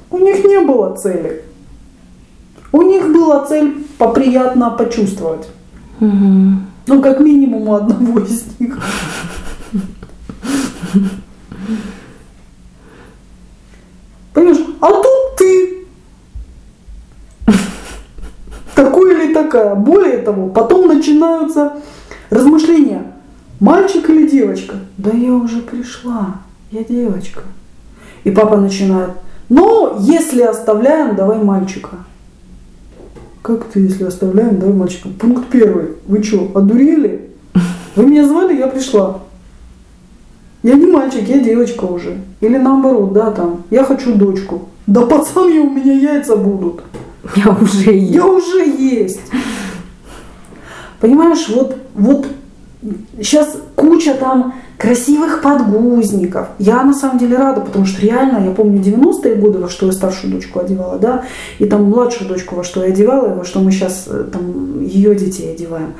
у 0.09 0.17
них 0.19 0.45
не 0.45 0.61
было 0.61 0.95
цели. 0.95 1.43
У 2.71 2.81
них 2.81 3.03
была 3.11 3.45
цель 3.45 3.85
поприятно 3.97 4.71
почувствовать. 4.71 5.47
Угу. 5.99 6.51
Ну, 6.87 7.01
как 7.01 7.19
минимум 7.19 7.67
у 7.67 7.75
одного 7.75 8.19
из 8.19 8.45
них. 8.59 8.79
Понимаешь? 14.33 14.65
А 14.81 14.87
тут 14.87 15.35
ты 15.37 15.85
такой 18.75 19.13
или 19.13 19.33
такая. 19.33 19.75
Более 19.75 20.17
того, 20.17 20.49
потом 20.49 20.87
начинаются 20.87 21.73
размышления. 22.29 23.13
Мальчик 23.59 24.09
или 24.09 24.27
девочка? 24.27 24.75
Да 24.97 25.11
я 25.11 25.33
уже 25.33 25.61
пришла, 25.61 26.37
я 26.71 26.83
девочка. 26.83 27.43
И 28.23 28.31
папа 28.31 28.57
начинает, 28.57 29.11
ну, 29.49 29.97
если 29.99 30.41
оставляем, 30.41 31.15
давай 31.15 31.37
мальчика. 31.37 31.97
Как 33.41 33.65
ты, 33.65 33.81
если 33.81 34.05
оставляем, 34.05 34.57
давай 34.57 34.73
мальчика? 34.73 35.09
Пункт 35.19 35.49
первый. 35.49 35.89
Вы 36.07 36.23
что, 36.23 36.51
одурели? 36.55 37.29
Вы 37.95 38.05
меня 38.05 38.27
звали, 38.27 38.57
я 38.57 38.67
пришла. 38.67 39.22
Я 40.63 40.75
не 40.75 40.85
мальчик, 40.85 41.27
я 41.27 41.39
девочка 41.39 41.83
уже. 41.83 42.17
Или 42.39 42.57
наоборот, 42.57 43.13
да, 43.13 43.31
там, 43.31 43.63
я 43.69 43.83
хочу 43.83 44.15
дочку. 44.15 44.69
Да 44.87 45.05
пацан, 45.05 45.51
я, 45.51 45.61
у 45.61 45.69
меня 45.69 45.93
яйца 45.93 46.35
будут. 46.35 46.81
Я 47.35 47.51
уже 47.51 47.91
есть. 47.93 48.13
Я 48.13 48.25
уже 48.25 48.65
есть. 48.65 49.21
Понимаешь, 50.99 51.49
вот, 51.49 51.77
вот 51.95 52.27
сейчас 53.17 53.57
куча 53.75 54.13
там 54.13 54.53
красивых 54.77 55.41
подгузников. 55.41 56.47
Я 56.59 56.83
на 56.83 56.93
самом 56.93 57.17
деле 57.17 57.37
рада, 57.37 57.61
потому 57.61 57.85
что 57.85 58.01
реально, 58.01 58.45
я 58.45 58.51
помню 58.51 58.81
90-е 58.81 59.35
годы, 59.35 59.59
во 59.59 59.69
что 59.69 59.85
я 59.85 59.91
старшую 59.91 60.33
дочку 60.33 60.59
одевала, 60.59 60.99
да, 60.99 61.23
и 61.59 61.65
там 61.65 61.85
младшую 61.85 62.27
дочку, 62.27 62.55
во 62.55 62.63
что 62.63 62.83
я 62.83 62.91
одевала, 62.91 63.33
и 63.33 63.37
во 63.37 63.45
что 63.45 63.59
мы 63.59 63.71
сейчас 63.71 64.05
э, 64.07 64.25
там 64.31 64.81
ее 64.81 65.15
детей 65.15 65.53
одеваем. 65.53 65.93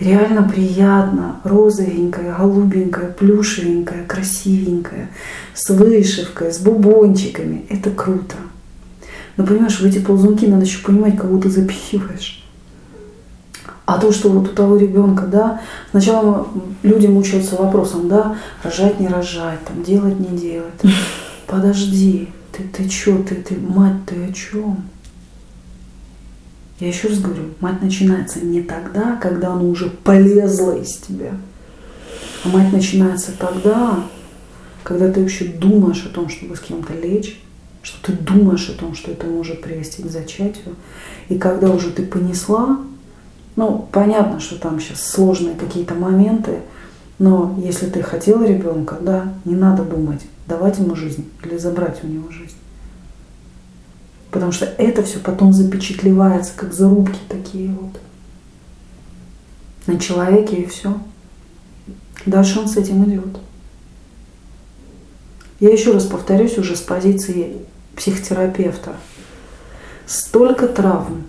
Реально 0.00 0.48
приятно, 0.48 1.40
розовенькая, 1.44 2.34
голубенькая, 2.34 3.10
плюшевенькая, 3.12 4.06
красивенькая, 4.06 5.10
с 5.52 5.68
вышивкой, 5.68 6.52
с 6.52 6.58
бубончиками. 6.58 7.66
Это 7.68 7.90
круто. 7.90 8.36
Но 9.36 9.44
понимаешь, 9.44 9.78
в 9.78 9.84
эти 9.84 9.98
ползунки 9.98 10.46
надо 10.46 10.64
еще 10.64 10.82
понимать, 10.82 11.18
кого 11.18 11.38
ты 11.38 11.50
запихиваешь. 11.50 12.42
А 13.84 13.98
то, 13.98 14.10
что 14.10 14.30
вот 14.30 14.48
у 14.48 14.54
того 14.54 14.78
ребенка, 14.78 15.26
да, 15.26 15.60
сначала 15.90 16.48
люди 16.82 17.06
мучаются 17.06 17.56
вопросом, 17.56 18.08
да, 18.08 18.36
рожать, 18.62 19.00
не 19.00 19.08
рожать, 19.08 19.62
там, 19.66 19.82
делать, 19.82 20.18
не 20.18 20.38
делать. 20.38 20.80
Подожди, 21.46 22.30
ты, 22.52 22.62
ты 22.62 22.88
что, 22.88 23.22
ты, 23.22 23.34
ты, 23.34 23.58
мать, 23.58 24.06
ты 24.06 24.14
о 24.24 24.32
чем? 24.32 24.84
Я 26.80 26.88
еще 26.88 27.08
раз 27.08 27.18
говорю, 27.18 27.42
мать 27.60 27.82
начинается 27.82 28.40
не 28.40 28.62
тогда, 28.62 29.16
когда 29.16 29.52
она 29.52 29.62
уже 29.62 29.90
полезла 29.90 30.72
из 30.72 30.96
тебя. 30.96 31.32
А 32.42 32.48
мать 32.48 32.72
начинается 32.72 33.32
тогда, 33.38 34.02
когда 34.82 35.12
ты 35.12 35.20
еще 35.20 35.44
думаешь 35.44 36.06
о 36.06 36.08
том, 36.08 36.30
чтобы 36.30 36.56
с 36.56 36.60
кем-то 36.60 36.94
лечь, 36.94 37.38
что 37.82 37.98
ты 38.02 38.12
думаешь 38.12 38.68
о 38.70 38.78
том, 38.78 38.94
что 38.94 39.10
это 39.10 39.26
может 39.26 39.60
привести 39.60 40.02
к 40.02 40.10
зачатию. 40.10 40.74
И 41.28 41.38
когда 41.38 41.70
уже 41.70 41.90
ты 41.90 42.02
понесла, 42.06 42.80
ну, 43.56 43.86
понятно, 43.92 44.40
что 44.40 44.58
там 44.58 44.80
сейчас 44.80 45.02
сложные 45.02 45.56
какие-то 45.56 45.94
моменты, 45.94 46.60
но 47.18 47.58
если 47.62 47.86
ты 47.90 48.02
хотел 48.02 48.42
ребенка, 48.42 48.96
да, 48.98 49.34
не 49.44 49.54
надо 49.54 49.84
думать, 49.84 50.22
давать 50.46 50.78
ему 50.78 50.96
жизнь 50.96 51.28
или 51.44 51.58
забрать 51.58 52.02
у 52.02 52.06
него 52.06 52.30
жизнь. 52.30 52.56
Потому 54.30 54.52
что 54.52 54.64
это 54.64 55.02
все 55.02 55.18
потом 55.18 55.52
запечатлевается, 55.52 56.52
как 56.54 56.72
зарубки 56.72 57.18
такие 57.28 57.70
вот 57.70 58.00
на 59.86 59.98
человеке 59.98 60.56
и 60.56 60.66
все. 60.66 60.98
Дальше 62.26 62.60
он 62.60 62.68
с 62.68 62.76
этим 62.76 63.04
идет. 63.04 63.38
Я 65.58 65.70
еще 65.70 65.92
раз 65.92 66.06
повторюсь 66.06 66.58
уже 66.58 66.76
с 66.76 66.80
позиции 66.80 67.56
психотерапевта. 67.96 68.96
Столько 70.06 70.68
травм, 70.68 71.24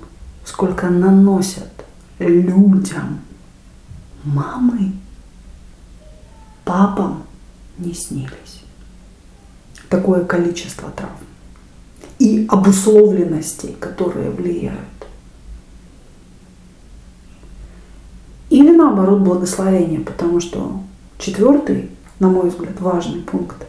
сколько 0.45 0.89
наносят 0.89 1.69
людям 2.19 3.21
мамы 4.23 4.93
папам 6.63 7.23
не 7.77 7.93
снились. 7.93 8.63
Такое 9.89 10.23
количество 10.23 10.89
травм 10.91 11.30
и 12.21 12.45
обусловленностей, 12.47 13.75
которые 13.79 14.29
влияют. 14.29 14.77
Или 18.51 18.69
наоборот 18.69 19.21
благословение, 19.21 20.01
потому 20.01 20.39
что 20.39 20.83
четвертый, 21.17 21.89
на 22.19 22.29
мой 22.29 22.51
взгляд, 22.51 22.79
важный 22.79 23.21
пункт, 23.21 23.65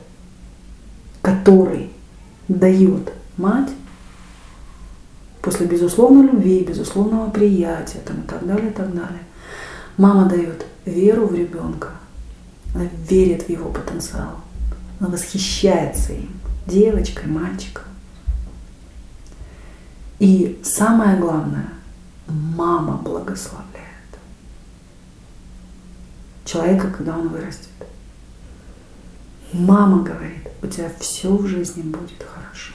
который 1.22 1.90
дает 2.46 3.14
мать 3.38 3.70
после 5.40 5.64
безусловной 5.64 6.26
любви, 6.26 6.62
безусловного 6.62 7.30
приятия 7.30 8.00
там, 8.04 8.20
и 8.20 8.26
так 8.26 8.46
далее, 8.46 8.68
и 8.68 8.74
так 8.74 8.92
далее. 8.92 9.22
Мама 9.96 10.28
дает 10.28 10.66
веру 10.84 11.26
в 11.26 11.34
ребенка, 11.34 11.92
она 12.74 12.84
верит 13.08 13.44
в 13.44 13.48
его 13.48 13.70
потенциал, 13.70 14.32
она 15.00 15.08
восхищается 15.08 16.12
им, 16.12 16.28
девочкой, 16.66 17.30
мальчиком. 17.30 17.84
И 20.22 20.60
самое 20.62 21.18
главное, 21.18 21.68
мама 22.28 22.96
благословляет 22.96 23.66
человека, 26.44 26.92
когда 26.96 27.18
он 27.18 27.26
вырастет. 27.26 27.66
Мама 29.52 30.04
говорит, 30.04 30.46
у 30.62 30.68
тебя 30.68 30.92
все 31.00 31.34
в 31.34 31.48
жизни 31.48 31.82
будет 31.82 32.22
хорошо. 32.22 32.74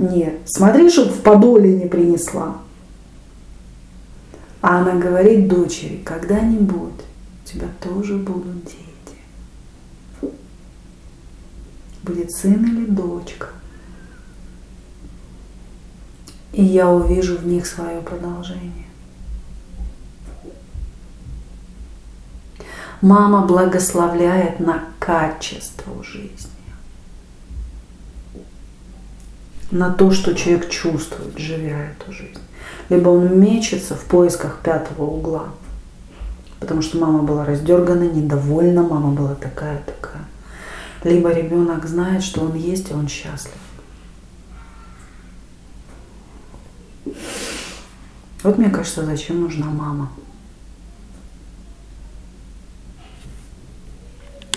Не, 0.00 0.40
смотри, 0.46 0.90
чтобы 0.90 1.12
в 1.12 1.22
подоле 1.22 1.72
не 1.72 1.86
принесла. 1.86 2.58
А 4.60 4.80
она 4.80 4.96
говорит 4.96 5.46
дочери, 5.46 6.02
когда-нибудь 6.04 7.04
у 7.44 7.46
тебя 7.46 7.68
тоже 7.80 8.16
будут 8.16 8.64
дети. 8.64 8.83
Будет 12.04 12.30
сын 12.30 12.64
или 12.64 12.86
дочка. 12.86 13.48
И 16.52 16.62
я 16.62 16.88
увижу 16.88 17.36
в 17.36 17.46
них 17.46 17.66
свое 17.66 18.00
продолжение. 18.00 18.86
Мама 23.00 23.46
благословляет 23.46 24.60
на 24.60 24.84
качество 24.98 26.02
жизни. 26.04 26.54
на 29.74 29.92
то, 29.92 30.12
что 30.12 30.34
человек 30.34 30.70
чувствует, 30.70 31.36
живя 31.36 31.90
эту 31.90 32.12
жизнь. 32.12 32.38
Либо 32.88 33.08
он 33.08 33.38
мечется 33.40 33.94
в 33.96 34.04
поисках 34.04 34.60
пятого 34.62 35.04
угла, 35.04 35.46
потому 36.60 36.80
что 36.80 36.98
мама 36.98 37.22
была 37.22 37.44
раздергана, 37.44 38.04
недовольна, 38.04 38.82
мама 38.82 39.10
была 39.10 39.34
такая-такая. 39.34 40.24
Либо 41.04 41.30
ребенок 41.32 41.86
знает, 41.86 42.22
что 42.22 42.40
он 42.40 42.54
есть, 42.54 42.90
и 42.90 42.94
он 42.94 43.08
счастлив. 43.08 43.52
Вот 48.42 48.58
мне 48.58 48.70
кажется, 48.70 49.04
зачем 49.04 49.42
нужна 49.42 49.66
мама. 49.66 50.10